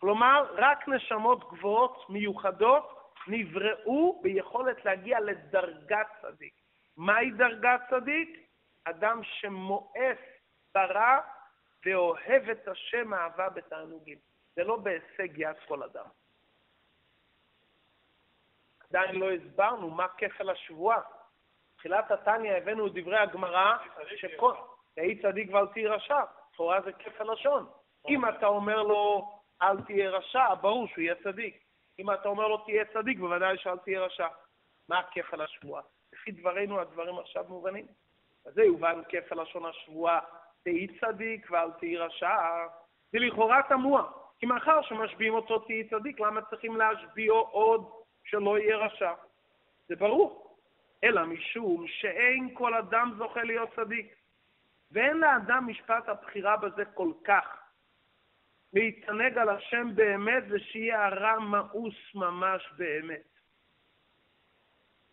כלומר, 0.00 0.54
רק 0.54 0.88
נשמות 0.88 1.50
גבוהות, 1.50 2.10
מיוחדות, 2.10 3.04
נבראו 3.26 4.20
ביכולת 4.22 4.84
להגיע 4.84 5.20
לדרגת 5.20 6.06
צדיק. 6.22 6.54
מהי 6.96 7.30
דרגת 7.30 7.80
צדיק? 7.90 8.48
אדם 8.84 9.20
שמואס 9.22 10.18
ברע 10.74 11.20
ואוהב 11.86 12.48
את 12.50 12.68
השם 12.68 13.14
אהבה 13.14 13.48
בתענוגים. 13.48 14.18
זה 14.56 14.64
לא 14.64 14.76
בהישג 14.76 15.38
יד 15.38 15.56
כל 15.68 15.82
אדם. 15.82 16.06
עדיין 18.90 19.14
לא 19.14 19.30
הסברנו 19.32 19.90
מה 19.90 20.08
כפל 20.08 20.50
השבועה. 20.50 21.00
תחילת 21.76 22.10
התניא 22.10 22.52
הבאנו 22.52 22.86
את 22.86 22.92
דברי 22.94 23.18
הגמרא, 23.18 23.76
שכל... 24.16 24.54
תהי 24.94 25.22
צדיק 25.22 25.54
ואל 25.54 25.66
תהי 25.66 25.86
רשע. 25.86 26.20
תורה 26.56 26.80
זה 26.80 26.92
כפל 26.92 27.32
לשון. 27.32 27.66
אם 28.08 28.28
אתה 28.28 28.46
אומר 28.46 28.82
לו 28.82 29.30
אל 29.62 29.82
תהיה 29.82 30.10
רשע, 30.10 30.54
ברור 30.54 30.88
שהוא 30.88 31.02
יהיה 31.02 31.14
צדיק. 31.24 31.64
אם 31.98 32.10
אתה 32.10 32.28
אומר 32.28 32.48
לו 32.48 32.58
תהיה 32.58 32.84
צדיק, 32.84 33.18
בוודאי 33.18 33.58
שאל 33.58 33.78
תהיה 33.78 34.00
רשע. 34.00 34.28
מה 34.88 35.02
כפל 35.12 35.40
השבועה? 35.40 35.82
לפי 36.12 36.30
דברינו 36.30 36.80
הדברים 36.80 37.18
עכשיו 37.18 37.44
מובנים. 37.48 37.86
אז 38.46 38.54
זה 38.54 38.62
יובן 38.62 39.02
כפל 39.08 39.42
לשון 39.42 39.66
השבועה, 39.66 40.20
תהי 40.62 40.86
צדיק 41.00 41.50
ואל 41.50 41.70
תהי 41.70 41.96
רשע. 41.96 42.36
זה 43.12 43.18
לכאורה 43.18 43.60
תמוה, 43.68 44.10
כי 44.38 44.46
מאחר 44.46 44.82
שמשביעים 44.82 45.34
אותו 45.34 45.58
תהי 45.58 45.88
צדיק, 45.88 46.20
למה 46.20 46.42
צריכים 46.42 46.76
להשביעו 46.76 47.36
עוד 47.36 47.90
שלא 48.24 48.58
יהיה 48.58 48.76
רשע? 48.76 49.12
זה 49.88 49.96
ברור. 49.96 50.56
אלא 51.04 51.24
משום 51.24 51.86
שאין 51.88 52.54
כל 52.54 52.74
אדם 52.74 53.14
זוכה 53.18 53.42
להיות 53.42 53.68
צדיק. 53.76 54.14
ואין 54.90 55.16
לאדם 55.16 55.66
משפט 55.66 56.08
הבחירה 56.08 56.56
בזה 56.56 56.84
כל 56.84 57.12
כך. 57.24 57.64
להתענג 58.72 59.38
על 59.38 59.48
השם 59.48 59.94
באמת 59.94 60.42
ושיהיה 60.50 61.06
הרע 61.06 61.38
מאוס 61.38 61.94
ממש 62.14 62.72
באמת. 62.76 63.28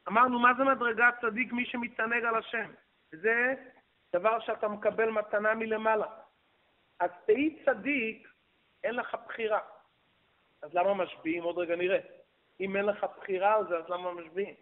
אמרנו, 0.08 0.40
מה 0.40 0.54
זה 0.58 0.64
מדרגת 0.64 1.14
צדיק? 1.22 1.54
מי 1.54 1.66
שמתענג 1.66 2.26
על 2.26 2.36
השם. 2.36 2.72
זה 3.12 3.54
דבר 4.16 4.40
שאתה 4.40 4.68
מקבל 4.68 5.10
מתנה 5.10 5.54
מלמעלה. 5.54 6.08
אז 7.00 7.10
תהי 7.26 7.64
צדיק, 7.66 8.28
אין 8.84 8.96
לך 8.96 9.18
בחירה. 9.28 9.60
אז 10.62 10.74
למה 10.74 10.94
משביעים? 10.94 11.44
עוד 11.44 11.58
רגע 11.58 11.76
נראה. 11.76 12.00
אם 12.60 12.76
אין 12.76 12.86
לך 12.86 13.06
בחירה 13.18 13.56
על 13.56 13.68
זה, 13.68 13.78
אז 13.78 13.90
למה 13.90 14.12
משביעים? 14.12 14.56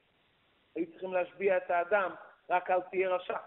היו 0.75 0.91
צריכים 0.91 1.13
להשביע 1.13 1.58
את 1.58 1.71
האדם, 1.71 2.12
רק 2.49 2.69
אל 2.69 2.82
תהיה 2.82 3.10
רשע. 3.10 3.38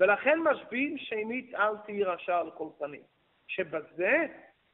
ולכן 0.00 0.38
משביעים 0.38 0.98
שנית 0.98 1.54
אל 1.54 1.76
תהי 1.76 2.04
רשע 2.04 2.38
על 2.38 2.50
כל 2.50 2.68
פנים. 2.78 3.02
שבזה 3.48 4.26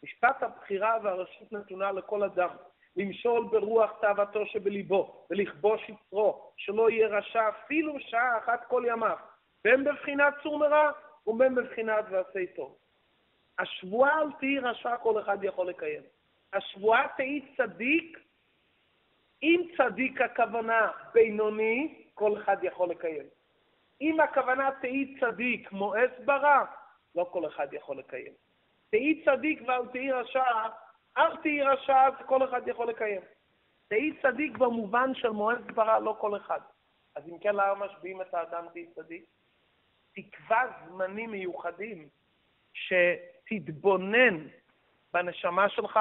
משפט 0.02 0.42
הבחירה 0.42 0.98
והרשות 1.02 1.52
נתונה 1.52 1.92
לכל 1.92 2.22
אדם. 2.22 2.56
למשול 2.96 3.44
ברוח 3.50 3.92
תאוותו 4.00 4.46
שבליבו, 4.46 5.26
ולכבוש 5.30 5.88
יצרו, 5.88 6.52
שלא 6.56 6.90
יהיה 6.90 7.08
רשע 7.08 7.48
אפילו 7.48 8.00
שעה 8.00 8.38
אחת 8.38 8.64
כל 8.68 8.84
ימיו, 8.86 9.16
בין 9.64 9.84
בבחינת 9.84 10.34
צור 10.42 10.58
מרע 10.58 10.90
ובין 11.26 11.54
בבחינת 11.54 12.04
ועשה 12.10 12.40
טוב. 12.56 12.78
השבועה 13.58 14.20
אל 14.22 14.32
תהי 14.32 14.58
רשע 14.58 14.96
כל 14.96 15.20
אחד 15.20 15.44
יכול 15.44 15.68
לקיים. 15.68 16.02
השבועה 16.52 17.06
תהי 17.16 17.54
צדיק, 17.56 18.18
אם 19.42 19.62
צדיק 19.76 20.20
הכוונה 20.20 20.90
בינוני, 21.12 22.04
כל 22.14 22.42
אחד 22.42 22.56
יכול 22.62 22.90
לקיים. 22.90 23.26
אם 24.00 24.20
הכוונה 24.20 24.70
תהי 24.80 25.16
צדיק 25.20 25.72
מואס 25.72 26.10
ברע, 26.24 26.64
לא 27.14 27.28
כל 27.32 27.46
אחד 27.46 27.72
יכול 27.72 27.98
לקיים. 27.98 28.32
תהי 28.90 29.24
צדיק 29.24 29.62
ואל 29.66 29.86
תהי 29.92 30.12
רשע, 30.12 30.44
אל 31.18 31.36
תהי 31.36 31.62
רשע, 31.62 32.06
אז 32.06 32.14
כל 32.26 32.44
אחד 32.44 32.68
יכול 32.68 32.88
לקיים. 32.88 33.20
תהי 33.88 34.16
צדיק 34.22 34.58
במובן 34.58 35.14
של 35.14 35.30
מואס 35.30 35.58
ברע, 35.74 35.98
לא 35.98 36.16
כל 36.20 36.36
אחד. 36.36 36.60
אז 37.14 37.28
אם 37.28 37.38
כן, 37.38 37.54
למה 37.54 37.86
משביעים 37.86 38.20
את 38.22 38.34
האדם 38.34 38.66
תהי 38.72 38.86
צדיק? 38.94 39.24
תקבע 40.14 40.62
זמנים 40.88 41.30
מיוחדים 41.30 42.08
שתתבונן 43.48 44.46
בנשמה 45.12 45.68
שלך 45.68 46.00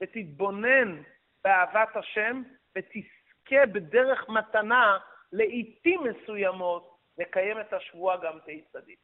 ותתבונן 0.00 1.02
באהבת 1.44 1.96
השם 1.96 2.42
ותזכה 2.78 3.66
בדרך 3.72 4.28
מתנה 4.28 4.98
לעיתים 5.32 6.00
מסוימות 6.04 6.98
לקיים 7.18 7.60
את 7.60 7.72
השבועה 7.72 8.16
גם 8.16 8.38
תהי 8.44 8.62
צדיק. 8.72 8.98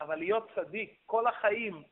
אבל 0.00 0.16
להיות 0.16 0.50
צדיק 0.54 1.00
כל 1.06 1.26
החיים, 1.26 1.82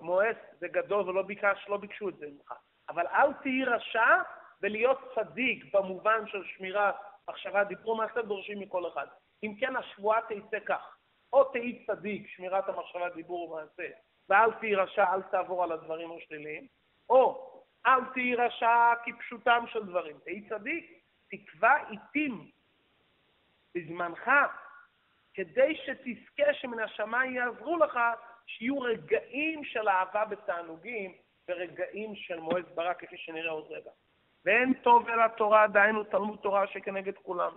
מואס 0.00 0.36
זה 0.58 0.68
גדול 0.68 1.08
ולא 1.08 1.22
ביקש, 1.22 1.66
לא 1.68 1.76
ביקשו 1.76 2.08
את 2.08 2.16
זה 2.16 2.26
ממך. 2.26 2.54
אבל 2.88 3.06
אל 3.06 3.32
תהי 3.32 3.64
רשע 3.64 4.22
ולהיות 4.62 4.98
צדיק 5.14 5.74
במובן 5.74 6.26
של 6.26 6.44
שמירה, 6.44 6.92
מחשבה, 7.30 7.64
דיברו 7.64 7.96
מעשה 7.96 8.22
דורשים 8.22 8.60
מכל 8.60 8.88
אחד. 8.88 9.06
אם 9.42 9.54
כן, 9.60 9.76
השבועה 9.76 10.20
תצא 10.22 10.58
כך. 10.66 10.96
או 11.32 11.44
תהי 11.44 11.86
צדיק, 11.86 12.28
שמירת 12.28 12.68
המחשבה, 12.68 13.08
דיבור 13.10 13.50
ומעשה, 13.50 13.88
ואל 14.28 14.52
תהי 14.52 14.74
רשע, 14.74 15.14
אל 15.14 15.22
תעבור 15.22 15.64
על 15.64 15.72
הדברים 15.72 16.12
השליליים, 16.16 16.66
או 17.08 17.48
אל 17.86 18.04
תהי 18.14 18.34
רשע 18.34 18.92
כפשוטם 19.04 19.64
של 19.66 19.86
דברים. 19.86 20.18
תהי 20.24 20.48
צדיק, 20.48 21.02
תקבע 21.30 21.74
עיתים 21.88 22.50
בזמנך, 23.74 24.30
כדי 25.34 25.76
שתזכה 25.76 26.54
שמן 26.54 26.78
השמיים 26.78 27.34
יעזרו 27.34 27.76
לך, 27.76 27.98
שיהיו 28.46 28.80
רגעים 28.80 29.64
של 29.64 29.88
אהבה 29.88 30.24
בתענוגים 30.24 31.12
ורגעים 31.48 32.16
של 32.16 32.40
מועד 32.40 32.64
ברק, 32.74 33.04
כפי 33.04 33.16
שנראה 33.16 33.50
עוד 33.50 33.66
רגע. 33.70 33.90
ואין 34.44 34.74
טוב 34.74 35.08
אלא 35.08 35.28
תורה, 35.28 35.66
דהיינו 35.66 36.04
תלמוד 36.04 36.38
תורה 36.38 36.66
שכנגד 36.66 37.16
כולם. 37.22 37.52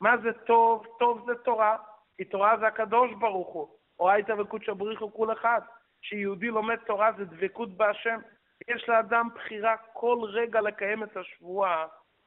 מה 0.00 0.16
זה 0.22 0.32
טוב? 0.32 0.86
טוב 0.98 1.24
זה 1.26 1.34
תורה, 1.34 1.76
כי 2.16 2.24
תורה 2.24 2.56
זה 2.60 2.66
הקדוש 2.66 3.10
ברוך 3.18 3.48
הוא. 3.48 3.68
אורייתא 3.98 4.32
וקודשא 4.32 4.72
בריחו 4.72 5.12
כול 5.12 5.32
אחד. 5.32 5.60
כשיהודי 6.02 6.46
לומד 6.46 6.76
תורה 6.76 7.12
זה 7.12 7.24
דבקות 7.24 7.76
בהשם. 7.76 8.20
יש 8.68 8.88
לאדם 8.88 9.28
בחירה 9.34 9.76
כל 9.92 10.18
רגע 10.22 10.60
לקיים 10.60 11.02
את 11.02 11.16
השבועה, 11.16 11.86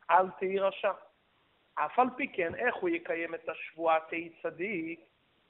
אל 0.09 0.29
תהי 0.39 0.59
רשע. 0.59 0.91
אף 1.75 1.99
על 1.99 2.07
פי 2.17 2.27
כן, 2.27 2.55
איך 2.55 2.75
הוא 2.75 2.89
יקיים 2.89 3.35
את 3.35 3.49
השבועה 3.49 3.99
תהי 4.09 4.29
צדיק? 4.43 4.99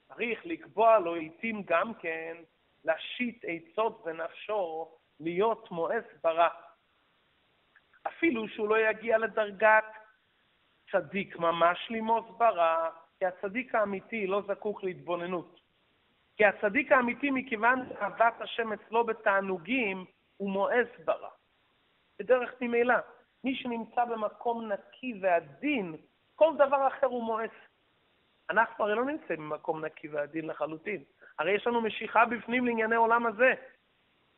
צריך 0.07 0.39
לקבוע 0.45 0.99
לו 0.99 1.15
עיתים 1.15 1.63
גם 1.65 1.93
כן 1.93 2.38
להשית 2.84 3.41
עצות 3.47 4.03
בנפשו 4.05 4.91
להיות 5.19 5.71
מואס 5.71 6.03
ברע. 6.23 6.49
אפילו 8.07 8.47
שהוא 8.47 8.69
לא 8.69 8.89
יגיע 8.89 9.17
לדרגת 9.17 9.86
צדיק 10.91 11.38
ממש 11.38 11.88
לימוס 11.89 12.25
ברע, 12.38 12.89
כי 13.19 13.25
הצדיק 13.25 13.75
האמיתי 13.75 14.27
לא 14.27 14.41
זקוק 14.47 14.84
להתבוננות. 14.84 15.61
כי 16.41 16.45
הצדיק 16.45 16.91
האמיתי, 16.91 17.32
מכיוון 17.32 17.80
אהבת 18.01 18.41
השם 18.41 18.73
אצלו 18.73 19.04
בתענוגים, 19.04 20.06
הוא 20.38 20.49
מואס 20.51 20.88
ברע. 21.06 21.30
בדרך 22.19 22.54
ממילא, 22.62 22.95
מי 23.43 23.56
שנמצא 23.56 24.06
במקום 24.06 24.71
נקי 24.71 25.19
ועדין, 25.21 25.95
כל 26.36 26.54
דבר 26.56 26.88
אחר 26.88 27.08
הוא 27.08 27.23
מואס. 27.23 27.49
אנחנו 28.49 28.86
הרי 28.86 28.95
לא 28.95 29.06
נמצאים 29.06 29.49
במקום 29.49 29.86
נקי 29.86 30.08
ועדין 30.08 30.47
לחלוטין. 30.47 31.04
הרי 31.39 31.51
יש 31.51 31.67
לנו 31.67 31.82
משיכה 31.82 32.25
בפנים 32.25 32.65
לענייני 32.65 32.95
עולם 32.95 33.25
הזה. 33.25 33.54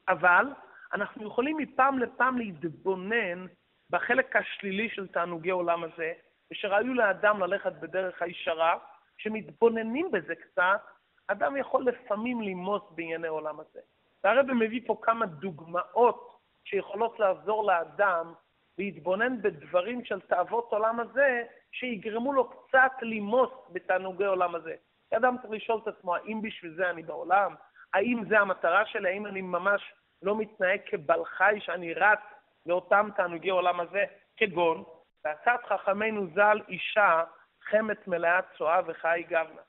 אבל 0.07 0.45
אנחנו 0.93 1.27
יכולים 1.27 1.57
מפעם 1.57 1.99
לפעם 1.99 2.37
להתבונן 2.37 3.45
בחלק 3.89 4.35
השלילי 4.35 4.89
של 4.89 5.07
תענוגי 5.07 5.49
עולם 5.49 5.83
הזה, 5.83 6.13
ושראיו 6.51 6.93
לאדם 6.93 7.39
ללכת 7.39 7.73
בדרך 7.73 8.21
הישרה, 8.21 8.77
כשמתבוננים 9.17 10.11
בזה 10.11 10.35
קצת, 10.35 10.81
אדם 11.27 11.57
יכול 11.57 11.85
לפעמים 11.85 12.41
למוס 12.41 12.81
בענייני 12.91 13.27
עולם 13.27 13.59
הזה. 13.59 13.79
והרבא 14.23 14.53
מביא 14.53 14.81
פה 14.87 14.97
כמה 15.01 15.25
דוגמאות 15.25 16.39
שיכולות 16.65 17.19
לעזור 17.19 17.67
לאדם 17.67 18.33
להתבונן 18.77 19.41
בדברים 19.41 20.05
של 20.05 20.19
תאוות 20.21 20.67
עולם 20.71 20.99
הזה, 20.99 21.43
שיגרמו 21.71 22.33
לו 22.33 22.49
קצת 22.49 22.91
למוס 23.01 23.49
בתענוגי 23.71 24.25
עולם 24.25 24.55
הזה. 24.55 24.75
אדם 25.17 25.35
צריך 25.41 25.51
לשאול 25.53 25.79
את 25.83 25.87
עצמו, 25.87 26.15
האם 26.15 26.41
בשביל 26.41 26.73
זה 26.75 26.89
אני 26.89 27.03
בעולם? 27.03 27.55
האם 27.93 28.23
זה 28.29 28.39
המטרה 28.39 28.85
שלי? 28.85 29.09
האם 29.09 29.25
אני 29.25 29.41
ממש 29.41 29.93
לא 30.21 30.35
מתנהג 30.35 30.79
כבל 30.85 31.25
חי 31.25 31.57
שאני 31.59 31.93
רץ 31.93 32.19
לאותם 32.65 33.09
תענוגי 33.15 33.49
עולם 33.49 33.79
הזה? 33.79 34.05
כגון, 34.37 34.83
בעצת 35.23 35.59
חכמינו 35.67 36.27
ז"ל 36.35 36.61
אישה 36.67 37.23
חמת 37.69 38.07
מלאת 38.07 38.45
צואה 38.57 38.81
וחי 38.85 39.23
גבנה. 39.29 39.61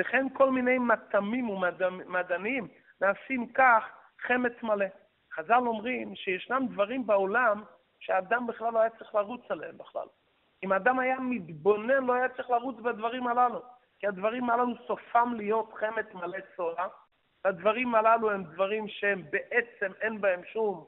וכן 0.00 0.26
כל 0.32 0.50
מיני 0.50 0.78
מטעמים 0.78 1.50
ומדענים 1.50 2.68
נעשים 3.00 3.52
כך 3.52 3.84
חמת 4.26 4.62
מלא. 4.62 4.86
חז"ל 5.34 5.62
אומרים 5.66 6.16
שישנם 6.16 6.66
דברים 6.70 7.06
בעולם 7.06 7.62
שהאדם 8.00 8.46
בכלל 8.46 8.72
לא 8.72 8.80
היה 8.80 8.90
צריך 8.90 9.14
לרוץ 9.14 9.50
עליהם 9.50 9.78
בכלל. 9.78 10.06
אם 10.64 10.72
האדם 10.72 10.98
היה 10.98 11.16
מתבונן, 11.20 12.04
לא 12.06 12.12
היה 12.12 12.28
צריך 12.28 12.50
לרוץ 12.50 12.76
בדברים 12.76 13.26
הללו. 13.26 13.62
כי 13.98 14.06
הדברים 14.06 14.50
הללו 14.50 14.74
סופם 14.86 15.34
להיות 15.36 15.72
חמת 15.72 16.14
מלא 16.14 16.38
צורה, 16.56 16.88
והדברים 17.44 17.94
הללו 17.94 18.30
הם 18.30 18.44
דברים 18.44 18.88
שהם 18.88 19.22
בעצם 19.30 19.92
אין 20.00 20.20
בהם 20.20 20.40
שום 20.52 20.84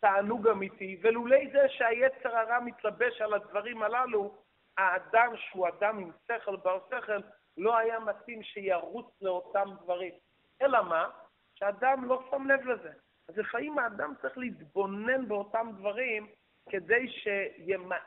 תענוג 0.00 0.48
אמיתי, 0.48 1.00
ולולי 1.02 1.50
זה 1.52 1.68
שהיצר 1.68 2.36
הרע 2.36 2.60
מתלבש 2.60 3.20
על 3.20 3.34
הדברים 3.34 3.82
הללו, 3.82 4.34
האדם 4.78 5.32
שהוא 5.36 5.68
אדם 5.68 5.98
עם 5.98 6.10
שכל 6.28 6.56
בר 6.56 6.78
שכל, 6.90 7.20
לא 7.56 7.76
היה 7.76 8.00
מתאים 8.00 8.42
שירוץ 8.42 9.06
לאותם 9.20 9.68
דברים. 9.82 10.14
אלא 10.62 10.82
מה? 10.82 11.10
שאדם 11.54 12.04
לא 12.04 12.22
שם 12.30 12.46
לב 12.46 12.66
לזה. 12.66 12.92
אז 13.28 13.38
לפעמים 13.38 13.78
האדם 13.78 14.14
צריך 14.22 14.38
להתבונן 14.38 15.28
באותם 15.28 15.70
דברים 15.78 16.26
כדי 16.70 17.08
שימעט 17.08 18.02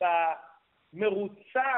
במרוצה 0.00 1.72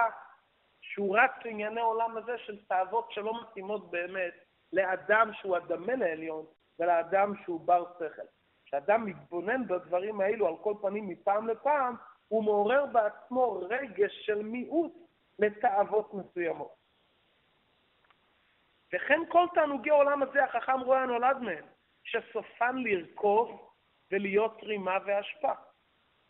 שהוא 0.80 1.18
רץ 1.18 1.30
לענייני 1.44 1.80
עולם 1.80 2.16
הזה 2.16 2.38
של 2.38 2.64
תאוות 2.64 3.12
שלא 3.12 3.42
מתאימות 3.42 3.90
באמת 3.90 4.34
לאדם 4.72 5.30
שהוא 5.32 5.56
הדמה 5.56 5.94
לעליון 5.94 6.46
ולאדם 6.78 7.32
שהוא 7.44 7.60
בר 7.60 7.84
שכל. 7.94 8.22
כשאדם 8.64 9.04
מתבונן 9.04 9.66
בדברים 9.66 10.20
האלו 10.20 10.46
על 10.46 10.56
כל 10.56 10.74
פנים 10.82 11.08
מפעם 11.08 11.48
לפעם, 11.48 11.96
הוא 12.28 12.44
מעורר 12.44 12.86
בעצמו 12.86 13.52
רגש 13.52 14.26
של 14.26 14.42
מיעוט 14.42 14.92
לתאוות 15.38 16.14
מסוימות. 16.14 16.74
וכן 18.92 19.20
כל 19.28 19.46
תענוגי 19.54 19.90
עולם 19.90 20.22
הזה 20.22 20.44
החכם 20.44 20.80
רואה 20.80 21.02
הנולד 21.02 21.36
מהם, 21.36 21.64
שסופן 22.04 22.76
לרכוב 22.76 23.70
ולהיות 24.10 24.62
רימה 24.62 24.98
והשפעה. 25.06 25.54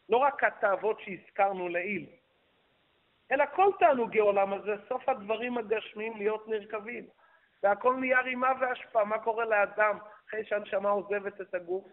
לא 0.09 0.17
רק 0.17 0.45
התאוות 0.45 1.01
שהזכרנו 1.01 1.69
לעיל, 1.69 2.07
אלא 3.33 3.45
כל 3.55 3.71
תענוגי 3.79 4.19
עולם 4.19 4.53
הזה, 4.53 4.75
סוף 4.89 5.09
הדברים 5.09 5.59
הגשמיים 5.59 6.17
להיות 6.17 6.49
נרכבים. 6.49 7.07
והכל 7.65 7.97
נהיה 7.97 8.21
רימה 8.21 8.53
והשפעה. 8.61 9.05
מה 9.05 9.19
קורה 9.19 9.45
לאדם 9.45 9.99
אחרי 10.29 10.45
שהנשמה 10.45 10.91
עוזבת 10.91 11.41
את 11.41 11.55
הגוף? 11.55 11.85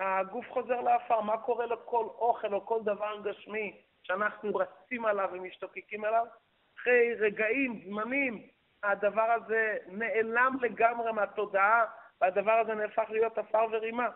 הגוף 0.00 0.46
חוזר 0.50 0.80
לעפר. 0.80 1.20
מה 1.20 1.38
קורה 1.38 1.66
לכל 1.66 2.04
אוכל 2.04 2.54
או 2.54 2.66
כל 2.66 2.80
דבר 2.82 3.20
גשמי 3.24 3.82
שאנחנו 4.02 4.54
רצים 4.54 5.04
עליו 5.04 5.28
ומשתוקקים 5.32 6.04
אליו? 6.04 6.26
אחרי 6.78 7.14
רגעים, 7.14 7.80
זמנים, 7.84 8.42
הדבר 8.82 9.30
הזה 9.30 9.76
נעלם 9.86 10.56
לגמרי 10.60 11.12
מהתודעה, 11.12 11.84
והדבר 12.20 12.52
הזה 12.52 12.74
נהפך 12.74 13.10
להיות 13.10 13.38
עפר 13.38 13.66
ורימה. 13.70 14.08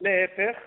להפך, 0.00 0.58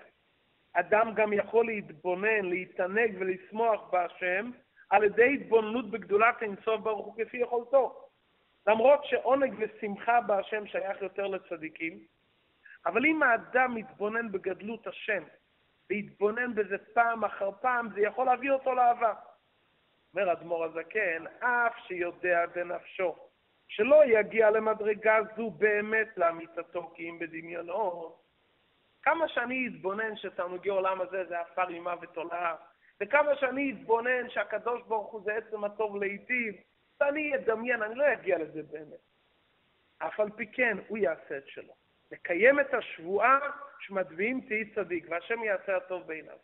אדם 0.74 1.14
גם 1.14 1.34
יכול 1.34 1.66
להתבונן, 1.66 2.46
להתענג 2.46 3.16
ולשמוח 3.20 3.90
בהשם 3.92 4.52
על 4.90 5.04
ידי 5.04 5.34
התבוננות 5.34 5.92
בגדולת 5.92 6.42
אינסוף 6.42 6.82
ברוך 6.82 7.06
הוא 7.06 7.26
כפי 7.26 7.38
יכולתו. 7.38 8.08
למרות 8.68 9.06
שעונג 9.06 9.54
ושמחה 9.58 10.22
בהשם 10.22 10.68
שייך 10.68 11.02
יותר 11.02 11.28
לצדיקים, 11.28 12.00
אבל 12.86 13.06
אם 13.06 13.24
האדם 13.24 13.76
מתבונן 13.76 14.32
בגדלות 14.32 14.88
השם, 14.88 15.24
ויתבונן 15.92 16.56
בזה 16.56 16.78
פעם 16.94 17.26
אחר 17.26 17.52
פעם, 17.62 17.90
זה 17.94 18.02
יכול 18.02 18.26
להביא 18.26 18.52
אותו 18.52 18.74
לאהבה. 18.76 19.14
אומר 20.14 20.32
אדמו"ר 20.32 20.64
הזקן, 20.64 21.24
אף 21.40 21.78
שיודע 21.88 22.46
בנפשו 22.46 23.16
שלא 23.68 24.02
יגיע 24.06 24.50
למדרגה 24.50 25.20
זו 25.38 25.50
באמת 25.50 26.08
לאמיתתו 26.18 26.92
כי 26.96 27.10
אם 27.10 27.20
בדמיונו, 27.20 28.16
כמה 29.02 29.28
שאני 29.28 29.68
אתבונן 29.68 30.18
שתענוגי 30.18 30.70
עולם 30.70 31.02
הזה 31.02 31.26
זה 31.26 31.40
עפר 31.40 31.70
אימה 31.70 31.96
ותולעה, 32.02 32.56
וכמה 33.02 33.36
שאני 33.36 33.72
אתבונן 33.72 34.30
שהקדוש 34.30 34.82
ברוך 34.88 35.12
הוא 35.12 35.22
זה 35.26 35.34
עצם 35.34 35.64
הטוב 35.64 35.96
להיטיב, 35.96 36.56
ואני 37.00 37.36
אדמיין, 37.36 37.84
אני 37.84 37.96
לא 37.96 38.14
אגיע 38.14 38.38
לזה 38.38 38.64
באמת. 38.64 39.02
אף 39.98 40.20
על 40.20 40.30
פי 40.36 40.52
כן, 40.52 40.78
הוא 40.88 40.98
יעשה 40.98 41.38
את 41.38 41.48
שלו. 41.48 41.74
לקיים 42.12 42.60
את 42.60 42.74
השבועה 42.74 43.40
שמטביעים 43.82 44.42
תהי 44.42 44.70
צדיק, 44.76 45.06
והשם 45.10 45.44
יעשה 45.44 45.78
הטוב 45.78 46.08
בעיניו. 46.08 46.38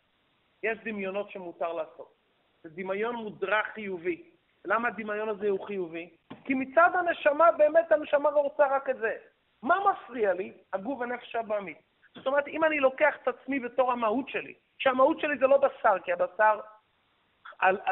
יש 0.62 0.78
דמיונות 0.84 1.30
שמותר 1.30 1.72
לעשות. 1.72 2.14
זה 2.62 2.68
דמיון 2.68 3.14
מודרך 3.14 3.66
חיובי. 3.74 4.22
למה 4.64 4.88
הדמיון 4.88 5.28
הזה 5.28 5.48
הוא 5.48 5.66
חיובי? 5.66 6.10
כי 6.44 6.54
מצד 6.54 6.90
הנשמה, 6.94 7.52
באמת 7.52 7.92
הנשמה 7.92 8.30
לא 8.30 8.40
רוצה 8.40 8.76
רק 8.76 8.90
את 8.90 8.98
זה. 8.98 9.16
מה 9.62 9.76
מפריע 9.90 10.32
לי? 10.32 10.52
הגוף 10.72 11.02
הנפש 11.02 11.36
הבעמית. 11.36 11.78
זאת 12.14 12.26
אומרת, 12.26 12.48
אם 12.48 12.64
אני 12.64 12.80
לוקח 12.80 13.16
את 13.22 13.28
עצמי 13.28 13.60
בתור 13.60 13.92
המהות 13.92 14.28
שלי, 14.28 14.54
שהמהות 14.78 15.20
שלי 15.20 15.38
זה 15.38 15.46
לא 15.46 15.56
בשר, 15.56 15.98
כי 16.04 16.12
הבשר 16.12 16.60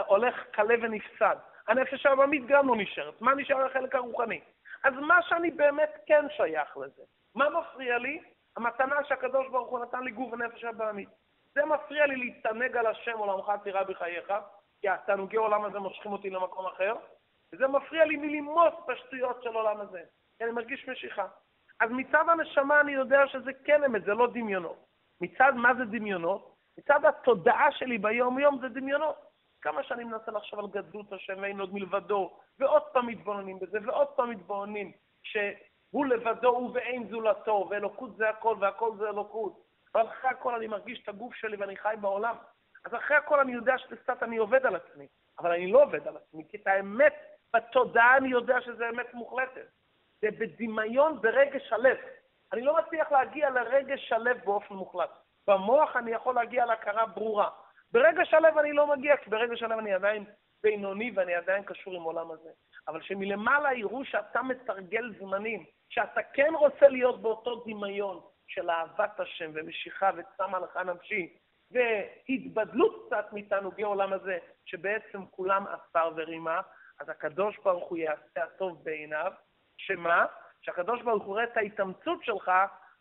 הולך 0.07 0.45
קלה 0.51 0.75
ונפסד. 0.83 1.37
הנפש 1.69 2.07
הבעמית 2.07 2.47
גם 2.47 2.69
לא 2.69 2.77
נשארת. 2.77 3.21
מה 3.21 3.35
נשאר 3.35 3.67
החלק 3.67 3.95
הרוחני? 3.95 4.41
אז 4.85 4.95
מה 4.95 5.23
שאני 5.23 5.51
באמת 5.51 5.91
כן 6.07 6.25
שייך 6.37 6.77
לזה. 6.77 7.03
מה 7.35 7.47
מפריע 7.51 7.99
לי? 7.99 8.21
המתנה 8.57 9.05
שהקדוש 9.05 9.49
ברוך 9.49 9.69
הוא 9.69 9.79
נתן 9.79 10.03
לי 10.03 10.11
גוף 10.11 10.33
ונפש 10.33 10.65
הבעמית. 10.65 11.09
זה 11.55 11.65
מפריע 11.65 12.07
לי 12.07 12.17
להתענג 12.17 12.77
על 12.77 12.87
השם 12.87 13.19
עולמך 13.19 13.53
תירא 13.63 13.83
בחייך, 13.83 14.33
כי 14.81 14.89
התענוגי 14.89 15.37
עולם 15.37 15.65
הזה 15.65 15.79
מושכים 15.79 16.13
אותי 16.13 16.31
למקום 16.31 16.67
אחר, 16.67 16.95
וזה 17.53 17.69
מפריע 17.69 18.05
לי 18.05 18.17
מלמוס 18.17 18.75
את 18.85 18.91
השטויות 18.91 19.43
של 19.43 19.55
עולם 19.55 19.81
הזה, 19.81 20.03
כי 20.39 20.45
אני 20.45 20.53
מרגיש 20.53 20.89
משיכה. 20.89 21.27
אז 21.81 21.91
מצד 21.91 22.25
הנשמה 22.29 22.81
אני 22.81 22.93
יודע 22.93 23.27
שזה 23.27 23.51
כן 23.65 23.85
אמת, 23.85 24.05
זה 24.05 24.15
לא 24.15 24.27
דמיונות. 24.27 24.87
מצד 25.21 25.53
מה 25.55 25.75
זה 25.75 25.85
דמיונות? 25.85 26.55
מצד 26.79 27.05
התודעה 27.05 27.73
שלי 27.73 27.99
ביום-יום 27.99 28.59
זה 28.61 28.69
דמיונות. 28.69 29.17
כמה 29.63 29.83
שאני 29.83 30.05
מנסה 30.05 30.31
לחשוב 30.31 30.59
על 30.59 30.67
גדלות 30.67 31.13
השם 31.13 31.35
ואין 31.43 31.61
עוד 31.61 31.75
מלבדו, 31.75 32.39
ועוד 32.59 32.83
פעם 32.83 33.07
מתבוננים 33.07 33.59
בזה, 33.59 33.79
ועוד 33.83 34.09
פעם 34.09 34.31
מתבוננים 34.31 34.93
שהוא 35.91 36.07
לבדו 36.07 36.71
ואין 36.75 37.09
זולתו, 37.09 37.67
ואלוקות 37.71 38.17
זה 38.17 38.29
הכל 38.29 38.57
והכל 38.61 38.91
זה 38.99 39.09
אלוקות. 39.09 39.67
אבל 39.95 40.07
אחרי 40.07 40.31
הכל 40.31 40.55
אני 40.55 40.67
מרגיש 40.67 41.03
את 41.03 41.09
הגוף 41.09 41.35
שלי 41.35 41.57
ואני 41.57 41.77
חי 41.77 41.95
בעולם. 42.01 42.37
אז 42.85 42.95
אחרי 42.95 43.17
הכל 43.17 43.41
אני 43.41 43.53
יודע 43.53 43.79
שקצת 43.79 44.23
אני 44.23 44.37
עובד 44.37 44.67
על 44.67 44.77
עצמי, 44.77 45.07
אבל 45.39 45.53
אני 45.53 45.73
לא 45.73 45.83
עובד 45.83 46.09
על 46.09 46.17
עצמי, 46.17 46.45
כי 46.49 46.57
את 46.57 46.67
האמת 46.67 47.15
בתודעה 47.57 48.17
אני 48.17 48.29
יודע 48.29 48.61
שזה 48.61 48.89
אמת 48.89 49.15
מוחלטת. 49.15 49.67
זה 50.23 50.29
בדמיון 50.31 51.21
ברגש 51.21 51.73
הלב. 51.73 51.97
אני 52.53 52.63
לא 52.63 52.77
מצליח 52.77 53.13
להגיע 53.13 53.51
לרגש 53.51 54.13
הלב 54.13 54.41
באופן 54.45 54.75
מוחלט. 54.75 55.11
במוח 55.47 55.97
אני 55.97 56.11
יכול 56.11 56.35
להגיע 56.35 56.67
להכרה 56.67 57.07
ברורה. 57.07 57.49
ברגש 57.93 58.35
הלב 58.35 58.59
אני 58.59 58.73
לא 58.73 58.87
מגיע, 58.87 59.17
כי 59.17 59.31
ברגש 59.31 59.63
הלב 59.63 59.79
אני 59.79 59.95
עדיין 59.95 60.25
בינוני 60.63 61.13
ואני 61.15 61.35
עדיין 61.35 61.65
קשור 61.65 61.95
עם 61.95 62.03
עולם 62.03 62.31
הזה. 62.31 62.51
אבל 62.89 63.03
שמלמעלה 63.03 63.75
יראו 63.75 64.05
שאתה 64.05 64.43
מתרגל 64.43 65.13
זמנים, 65.19 65.65
שאתה 65.89 66.23
כן 66.23 66.53
רוצה 66.55 66.89
להיות 66.89 67.23
באותו 67.23 67.65
דמיון 67.67 68.21
של 68.47 68.71
אהבת 68.71 69.21
השם 69.21 69.51
ומשיכה 69.55 70.11
וצמה 70.17 70.59
לך 70.59 70.77
נפשי, 70.77 71.37
והתבדלות 71.71 73.07
קצת 73.07 73.27
מתענוגי 73.33 73.83
עולם 73.83 74.13
הזה, 74.13 74.39
שבעצם 74.65 75.27
כולם 75.31 75.67
עפר 75.67 76.11
ורימה, 76.17 76.61
אז 77.01 77.09
הקדוש 77.09 77.59
ברוך 77.65 77.89
הוא 77.89 77.99
יעשה 77.99 78.45
הטוב 78.45 78.85
בעיניו, 78.85 79.33
שמה? 79.77 80.27
כשהקדוש 80.63 81.03
ברוך 81.03 81.25
הוא 81.25 81.33
רואה 81.33 81.45
את 81.45 81.57
ההתאמצות 81.57 82.25
שלך, 82.25 82.51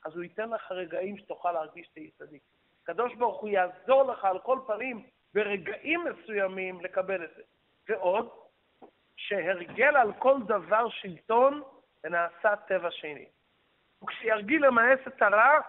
אז 0.05 0.15
הוא 0.15 0.23
ייתן 0.23 0.49
לך 0.49 0.71
רגעים 0.71 1.17
שתוכל 1.17 1.51
להרגיש 1.51 1.87
שתהיי 1.87 2.11
צדיק. 2.11 2.41
הקדוש 2.83 3.15
ברוך 3.15 3.41
הוא 3.41 3.49
יעזור 3.49 4.03
לך 4.03 4.25
על 4.25 4.39
כל 4.39 4.59
פנים 4.67 5.05
ברגעים 5.33 6.03
מסוימים 6.03 6.81
לקבל 6.81 7.23
את 7.23 7.29
זה. 7.35 7.41
ועוד, 7.89 8.29
שהרגל 9.27 9.97
על 9.97 10.13
כל 10.19 10.37
דבר 10.47 10.89
שלטון 10.89 11.61
ונעשה 12.03 12.55
טבע 12.55 12.91
שני. 12.91 13.25
וכשירגיל 14.03 14.65
למאס 14.65 14.99
את 15.07 15.21
הרע, 15.21 15.59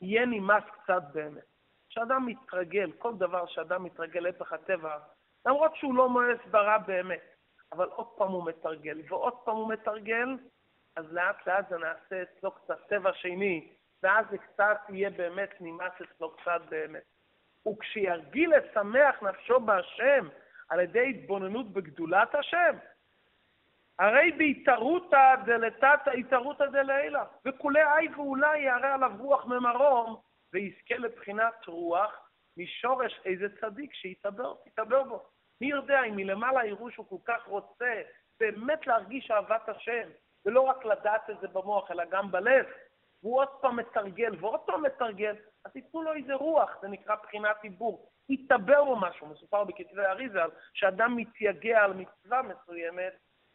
יהיה 0.00 0.26
נמאס 0.26 0.64
קצת 0.82 1.02
באמת. 1.12 1.44
כשאדם 1.88 2.26
מתרגל, 2.26 2.92
כל 2.98 3.14
דבר 3.14 3.46
שאדם 3.46 3.84
מתרגל 3.84 4.20
להפך 4.20 4.52
הטבע, 4.52 4.98
למרות 5.46 5.76
שהוא 5.76 5.94
לא 5.94 6.08
מואס 6.08 6.38
ברע 6.50 6.78
באמת, 6.78 7.34
אבל 7.72 7.88
עוד 7.88 8.06
פעם 8.06 8.28
הוא 8.28 8.46
מתרגל, 8.46 9.00
ועוד 9.08 9.34
פעם 9.44 9.56
הוא 9.56 9.72
מתרגל, 9.72 10.28
אז 10.96 11.12
לאט 11.12 11.46
לאט 11.46 11.68
זה 11.68 11.78
נעשה 11.78 12.22
אצלו 12.22 12.50
קצת 12.50 12.78
טבע 12.88 13.12
שני, 13.12 13.68
ואז 14.02 14.26
זה 14.30 14.38
קצת 14.38 14.80
יהיה 14.88 15.10
באמת 15.10 15.50
נמאס 15.60 15.92
אצלו 16.02 16.30
קצת 16.30 16.60
באמת. 16.68 17.02
וכשירגיל 17.68 18.52
לשמח 18.56 19.22
נפשו 19.22 19.60
בהשם 19.60 20.28
על 20.70 20.80
ידי 20.80 21.10
התבוננות 21.10 21.72
בגדולת 21.72 22.34
השם, 22.34 22.76
הרי 23.98 24.32
בהתערותא 24.32 25.34
דלתתא 25.46 26.10
התערותא 26.10 26.66
דלילה, 26.66 27.24
וכולי 27.44 27.82
אי 27.82 28.08
ואולי 28.14 28.58
ירא 28.58 28.94
עליו 28.94 29.12
רוח 29.18 29.46
ממרום, 29.46 30.16
ויזכה 30.52 30.96
לבחינת 30.98 31.66
רוח 31.66 32.30
משורש 32.56 33.20
איזה 33.24 33.46
צדיק 33.60 33.94
שיתעבר 33.94 35.02
בו. 35.08 35.22
מי 35.60 35.66
יודע 35.66 36.02
אם 36.02 36.16
מלמעלה 36.16 36.66
יראו 36.66 36.90
שהוא 36.90 37.06
כל 37.08 37.32
כך 37.32 37.46
רוצה 37.46 38.02
באמת 38.40 38.86
להרגיש 38.86 39.30
אהבת 39.30 39.68
השם, 39.68 40.08
ולא 40.46 40.60
רק 40.60 40.84
לדעת 40.84 41.30
את 41.30 41.40
זה 41.40 41.48
במוח, 41.48 41.90
אלא 41.90 42.04
גם 42.04 42.30
בלב, 42.30 42.66
והוא 43.22 43.38
עוד 43.38 43.48
פעם 43.60 43.76
מתרגל 43.76 44.36
ועוד 44.40 44.60
פעם 44.60 44.82
מתרגל, 44.82 45.36
אז 45.64 45.76
ייתנו 45.76 46.02
לו 46.02 46.14
איזה 46.14 46.34
רוח, 46.34 46.78
זה 46.82 46.88
נקרא 46.88 47.14
בחינת 47.22 47.56
עיבור. 47.62 48.10
יתעבר 48.30 48.84
בו 48.84 48.96
משהו, 48.96 49.26
מסופר 49.26 49.64
בכתבי 49.64 50.02
אריזה, 50.02 50.40
שאדם 50.74 51.16
מתייגע 51.16 51.84
על 51.84 51.92
מצווה 51.92 52.42
מסוימת, 52.42 53.12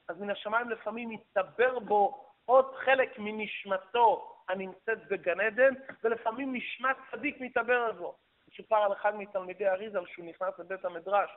אז 0.08 0.20
מן 0.20 0.30
השמיים 0.30 0.70
לפעמים 0.70 1.12
יתעבר 1.12 1.80
בו 1.80 2.26
עוד 2.46 2.76
חלק 2.76 3.20
מנשמתו 3.20 4.32
הנמצאת 4.50 5.08
בגן 5.08 5.40
עדן, 5.40 5.74
ולפעמים 6.04 6.56
נשמת 6.56 6.96
צדיק 7.12 7.42
מתעבר 7.42 7.74
על 7.74 7.92
בו. 7.92 8.18
מסופר 8.52 8.76
על 8.76 8.94
אחד 8.94 9.16
מתלמידי 9.16 9.68
אריזל 9.68 10.06
שהוא 10.06 10.26
נכנס 10.26 10.60
לבית 10.60 10.86
המדרש, 10.86 11.30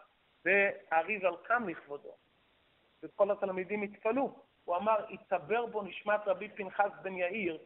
ואריזל 0.44 1.36
קם 1.42 1.68
לכבודו, 1.68 2.16
וכל 3.02 3.30
התלמידים 3.30 3.82
התפלאו. 3.82 4.42
הוא 4.64 4.76
אמר, 4.76 5.04
התעבר 5.10 5.66
בו 5.66 5.82
נשמת 5.82 6.20
רבי 6.26 6.48
פנחס 6.48 6.90
בן 7.02 7.16
יאיר, 7.16 7.58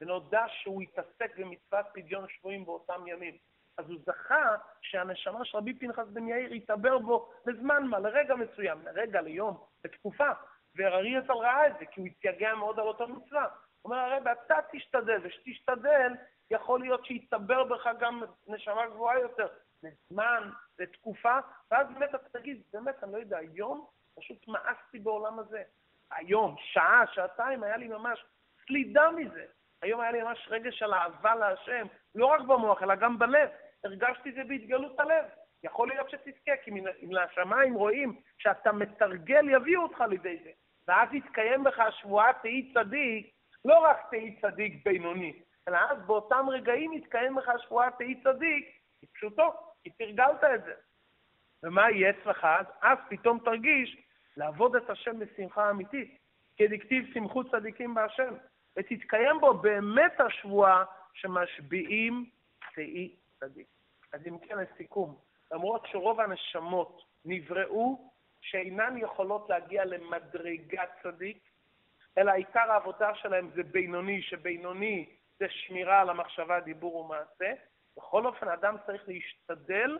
ונודע 0.00 0.44
שהוא 0.48 0.82
התעסק 0.82 1.36
במצוות 1.38 1.86
פדיון 1.94 2.28
שבויים 2.28 2.64
באותם 2.64 3.06
ימים. 3.06 3.36
אז 3.80 3.90
הוא 3.90 3.98
זכה 4.06 4.56
שהנשמה 4.80 5.44
של 5.44 5.58
רבי 5.58 5.74
פנחס 5.74 6.06
בן 6.06 6.28
יאיר 6.28 6.54
יתעבר 6.54 6.98
בו 6.98 7.32
לזמן 7.46 7.84
מה, 7.86 7.98
לרגע 7.98 8.34
מסוים, 8.34 8.78
לרגע, 8.84 9.20
ליום, 9.20 9.64
לתקופה. 9.84 10.30
וררי 10.76 11.08
יצל 11.08 11.32
ראה 11.32 11.66
את 11.66 11.72
זה, 11.78 11.86
כי 11.86 12.00
הוא 12.00 12.06
התייגע 12.06 12.54
מאוד 12.54 12.80
על 12.80 12.86
אותה 12.86 13.06
מצווה. 13.06 13.42
הוא 13.82 13.92
אומר, 13.92 13.96
הרב, 13.96 14.28
אתה 14.28 14.54
תשתדל, 14.72 15.20
ושתשתדל, 15.22 16.12
יכול 16.50 16.80
להיות 16.80 17.06
שיתעבר 17.06 17.64
בך 17.64 17.88
גם 18.00 18.22
נשמה 18.46 18.86
גבוהה 18.86 19.20
יותר, 19.20 19.48
לזמן, 19.82 20.50
לתקופה, 20.78 21.38
ואז 21.70 21.86
באמת 21.94 22.14
אתה 22.14 22.38
תגיד, 22.38 22.62
באמת, 22.72 23.04
אני 23.04 23.12
לא 23.12 23.18
יודע, 23.18 23.38
היום 23.38 23.86
פשוט 24.18 24.48
מאסתי 24.48 24.98
בעולם 24.98 25.38
הזה. 25.38 25.62
היום, 26.10 26.56
שעה, 26.58 27.04
שעתיים, 27.12 27.62
היה 27.62 27.76
לי 27.76 27.88
ממש 27.88 28.24
סלידה 28.66 29.10
מזה. 29.10 29.44
היום 29.82 30.00
היה 30.00 30.12
לי 30.12 30.22
ממש 30.22 30.48
רגע 30.50 30.72
של 30.72 30.94
אהבה 30.94 31.34
להשם, 31.34 31.86
לא 32.14 32.26
רק 32.26 32.40
במוח, 32.40 32.82
אלא 32.82 32.94
גם 32.94 33.18
בלב. 33.18 33.48
הרגשתי 33.84 34.32
זה 34.32 34.44
בהתגלות 34.44 35.00
הלב. 35.00 35.24
יכול 35.64 35.88
להיות 35.88 36.10
שתזכה, 36.10 36.52
כי 36.64 36.70
אם 37.02 37.12
לשמיים 37.12 37.74
רואים 37.74 38.20
שאתה 38.38 38.72
מתרגל, 38.72 39.48
יביאו 39.48 39.82
אותך 39.82 40.00
לידי 40.00 40.38
זה. 40.44 40.50
ואז 40.88 41.08
יתקיים 41.14 41.64
בך 41.64 41.78
השבועה 41.78 42.32
תהי 42.32 42.72
צדיק, 42.74 43.30
לא 43.64 43.78
רק 43.78 43.96
תהי 44.10 44.36
צדיק 44.40 44.84
בינוני, 44.84 45.42
אלא 45.68 45.78
אז 45.90 45.98
באותם 46.06 46.46
רגעים 46.50 46.92
יתקיים 46.92 47.34
בך 47.34 47.48
השבועה 47.48 47.90
תהי 47.90 48.22
צדיק, 48.22 48.68
פשוטו, 49.14 49.52
כי 49.82 49.90
תרגלת 49.90 50.44
את 50.54 50.64
זה. 50.64 50.72
ומה 51.62 51.90
יהיה 51.90 52.10
אצלך 52.10 52.44
אז? 52.44 52.66
אז 52.82 52.98
פתאום 53.08 53.38
תרגיש 53.44 53.96
לעבוד 54.36 54.76
את 54.76 54.90
השם 54.90 55.18
בשמחה 55.18 55.70
אמיתית, 55.70 56.18
כדכתיב 56.56 57.14
שמחו 57.14 57.44
צדיקים 57.50 57.94
בהשם, 57.94 58.34
ותתקיים 58.78 59.40
בו 59.40 59.54
באמת 59.54 60.20
השבועה 60.20 60.84
שמשביעים 61.14 62.30
תהי 62.74 63.16
צדיק. 63.40 63.66
אז 64.12 64.20
אם 64.26 64.38
כן, 64.38 64.58
לסיכום, 64.58 65.16
למרות 65.52 65.86
שרוב 65.86 66.20
הנשמות 66.20 67.02
נבראו 67.24 68.10
שאינן 68.40 68.94
יכולות 68.98 69.50
להגיע 69.50 69.84
למדרגת 69.84 70.88
צדיק, 71.02 71.38
אלא 72.18 72.32
עיקר 72.32 72.72
העבודה 72.72 73.14
שלהם 73.14 73.50
זה 73.54 73.62
בינוני, 73.62 74.22
שבינוני 74.22 75.16
זה 75.38 75.46
שמירה 75.48 76.00
על 76.00 76.10
המחשבה, 76.10 76.60
דיבור 76.60 76.96
ומעשה. 76.96 77.52
בכל 77.96 78.26
אופן, 78.26 78.48
אדם 78.48 78.76
צריך 78.86 79.08
להשתדל 79.08 79.98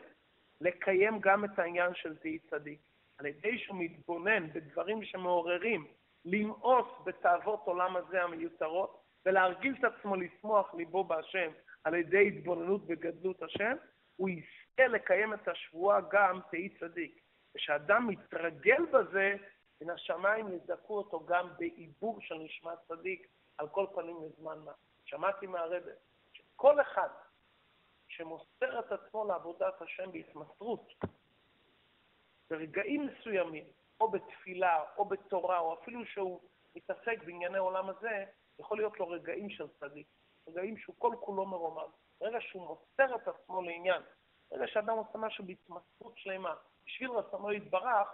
לקיים 0.60 1.20
גם 1.20 1.44
את 1.44 1.58
העניין 1.58 1.94
של 1.94 2.16
תהי 2.16 2.38
צדיק. 2.38 2.80
על 3.18 3.26
ידי 3.26 3.58
שהוא 3.58 3.76
מתבונן 3.80 4.52
בדברים 4.52 5.04
שמעוררים, 5.04 5.86
למאוס 6.24 6.86
בתאוות 7.04 7.60
עולם 7.64 7.96
הזה 7.96 8.22
המיותרות, 8.22 9.02
ולהרגיל 9.26 9.74
את 9.78 9.84
עצמו 9.84 10.16
לשמוח 10.16 10.74
ליבו 10.74 11.04
בהשם 11.04 11.50
על 11.84 11.94
ידי 11.94 12.28
התבוננות 12.28 12.86
בגדלות 12.86 13.42
השם, 13.42 13.76
הוא 14.16 14.28
יזכה 14.28 14.86
לקיים 14.86 15.34
את 15.34 15.48
השבועה 15.48 16.00
גם 16.10 16.40
תהי 16.50 16.68
צדיק. 16.68 17.20
כשאדם 17.54 18.06
מתרגל 18.06 18.86
בזה, 18.92 19.36
מן 19.80 19.90
השמיים 19.90 20.46
יזכו 20.52 20.98
אותו 20.98 21.26
גם 21.26 21.48
בעיבור 21.58 22.20
של 22.20 22.34
נשמת 22.34 22.78
צדיק, 22.88 23.26
על 23.58 23.68
כל 23.68 23.86
פנים 23.94 24.16
לזמן 24.24 24.58
מה. 24.58 24.72
שמעתי 25.04 25.46
מהרבה, 25.46 25.92
שכל 26.32 26.80
אחד 26.80 27.08
שמוסר 28.08 28.78
את 28.80 28.92
עצמו 28.92 29.24
לעבודת 29.24 29.82
השם 29.82 30.12
בהתמסרות, 30.12 30.92
ברגעים 32.50 33.06
מסוימים, 33.06 33.64
או 34.00 34.10
בתפילה, 34.10 34.84
או 34.96 35.04
בתורה, 35.04 35.58
או 35.58 35.74
אפילו 35.74 36.06
שהוא 36.06 36.40
מתעסק 36.76 37.24
בענייני 37.24 37.58
עולם 37.58 37.88
הזה, 37.88 38.24
יכול 38.58 38.78
להיות 38.78 39.00
לו 39.00 39.08
רגעים 39.08 39.50
של 39.50 39.66
צדיק, 39.80 40.06
רגעים 40.50 40.76
שהוא 40.76 40.96
כל 40.98 41.12
כולו 41.20 41.46
מרומם. 41.46 41.90
ברגע 42.20 42.38
שהוא 42.40 42.62
מוסר 42.66 43.16
את 43.16 43.28
עצמו 43.28 43.62
לעניין, 43.62 44.02
ברגע 44.50 44.66
שאדם 44.66 44.96
עושה 44.96 45.18
משהו 45.18 45.44
בהתמסרות 45.44 46.12
שלמה, 46.16 46.54
בשביל 46.86 47.10
רצונו 47.10 47.52
יתברך, 47.52 48.08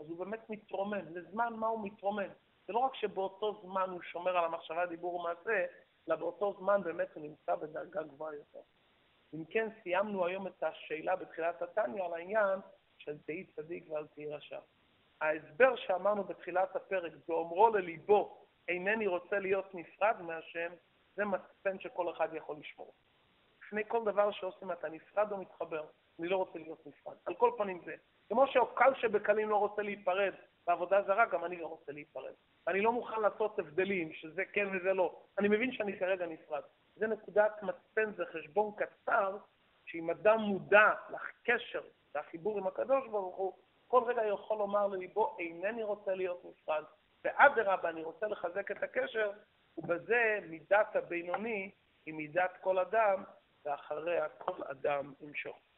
אז 0.00 0.10
הוא 0.10 0.18
באמת 0.18 0.50
מתרומם. 0.50 1.16
לזמן 1.16 1.52
מה 1.56 1.66
הוא 1.66 1.84
מתרומם? 1.84 2.28
זה 2.66 2.72
לא 2.72 2.78
רק 2.78 2.94
שבאותו 2.94 3.60
זמן 3.62 3.90
הוא 3.90 4.02
שומר 4.02 4.38
על 4.38 4.44
המחשבה, 4.44 4.86
דיבור 4.86 5.14
ומעשה, 5.14 5.66
אלא 6.08 6.16
באותו 6.16 6.54
זמן 6.58 6.82
באמת 6.82 7.08
הוא 7.14 7.22
נמצא 7.22 7.54
בדרגה 7.54 8.02
גבוהה 8.02 8.34
יותר. 8.34 8.60
אם 9.34 9.44
כן, 9.44 9.68
סיימנו 9.82 10.26
היום 10.26 10.46
את 10.46 10.62
השאלה 10.62 11.16
בתחילת 11.16 11.62
התניא 11.62 12.04
על 12.04 12.14
העניין 12.14 12.58
של 12.98 13.18
תהי 13.18 13.46
צדיק 13.56 13.84
ואל 13.90 14.06
תהי 14.06 14.32
רשע. 14.32 14.58
ההסבר 15.20 15.76
שאמרנו 15.76 16.24
בתחילת 16.24 16.76
הפרק, 16.76 17.12
באומרו 17.28 17.68
לליבו, 17.68 18.46
אינני 18.68 19.06
רוצה 19.06 19.38
להיות 19.38 19.74
נפרד 19.74 20.22
מהשם, 20.22 20.72
זה 21.16 21.24
מצפן 21.24 21.78
שכל 21.78 22.10
אחד 22.10 22.28
יכול 22.34 22.56
לשמור. 22.60 22.94
לפני 23.66 23.82
כל 23.88 24.04
דבר 24.04 24.30
שעושים 24.30 24.72
אתה 24.72 24.88
נפרד 24.88 25.32
או 25.32 25.36
מתחבר, 25.36 25.86
אני 26.18 26.28
לא 26.28 26.36
רוצה 26.36 26.58
להיות 26.58 26.86
נפרד. 26.86 27.16
על 27.26 27.34
כל 27.34 27.50
פנים 27.58 27.80
זה. 27.84 27.94
כמו 28.28 28.46
שאוקל 28.46 28.94
שבקלים 28.94 29.48
לא 29.48 29.56
רוצה 29.56 29.82
להיפרד 29.82 30.32
בעבודה 30.66 31.02
זרה, 31.02 31.26
גם 31.26 31.44
אני 31.44 31.56
לא 31.56 31.66
רוצה 31.66 31.92
להיפרד. 31.92 32.32
אני 32.68 32.80
לא 32.80 32.92
מוכן 32.92 33.20
לעשות 33.20 33.58
הבדלים, 33.58 34.12
שזה 34.12 34.44
כן 34.44 34.68
וזה 34.72 34.92
לא. 34.92 35.22
אני 35.38 35.48
מבין 35.48 35.72
שאני 35.72 35.98
כרגע 35.98 36.26
נפרד. 36.26 36.62
זה 36.96 37.06
נקודת 37.06 37.62
מצפן, 37.62 38.12
זה 38.16 38.24
חשבון 38.32 38.72
קצר, 38.76 39.36
שאם 39.84 40.10
אדם 40.10 40.38
מודע 40.38 40.92
לקשר 41.10 41.82
והחיבור 42.14 42.58
עם 42.58 42.66
הקדוש 42.66 43.08
ברוך 43.08 43.36
הוא, 43.36 43.52
כל 43.86 44.02
רגע 44.06 44.24
יכול 44.24 44.58
לומר 44.58 44.86
לליבו, 44.86 45.36
אינני 45.38 45.82
רוצה 45.82 46.14
להיות 46.14 46.44
נפרד, 46.44 46.84
ואדרבה, 47.24 47.88
אני 47.88 48.02
רוצה 48.02 48.26
לחזק 48.26 48.70
את 48.70 48.82
הקשר, 48.82 49.30
ובזה 49.82 50.38
מידת 50.48 50.96
הבינוני 50.96 51.70
היא 52.06 52.14
מידת 52.14 52.56
כל 52.60 52.78
אדם, 52.78 53.24
ואחריה 53.64 54.28
כל 54.28 54.62
אדם 54.70 55.12
ימשוך. 55.20 55.69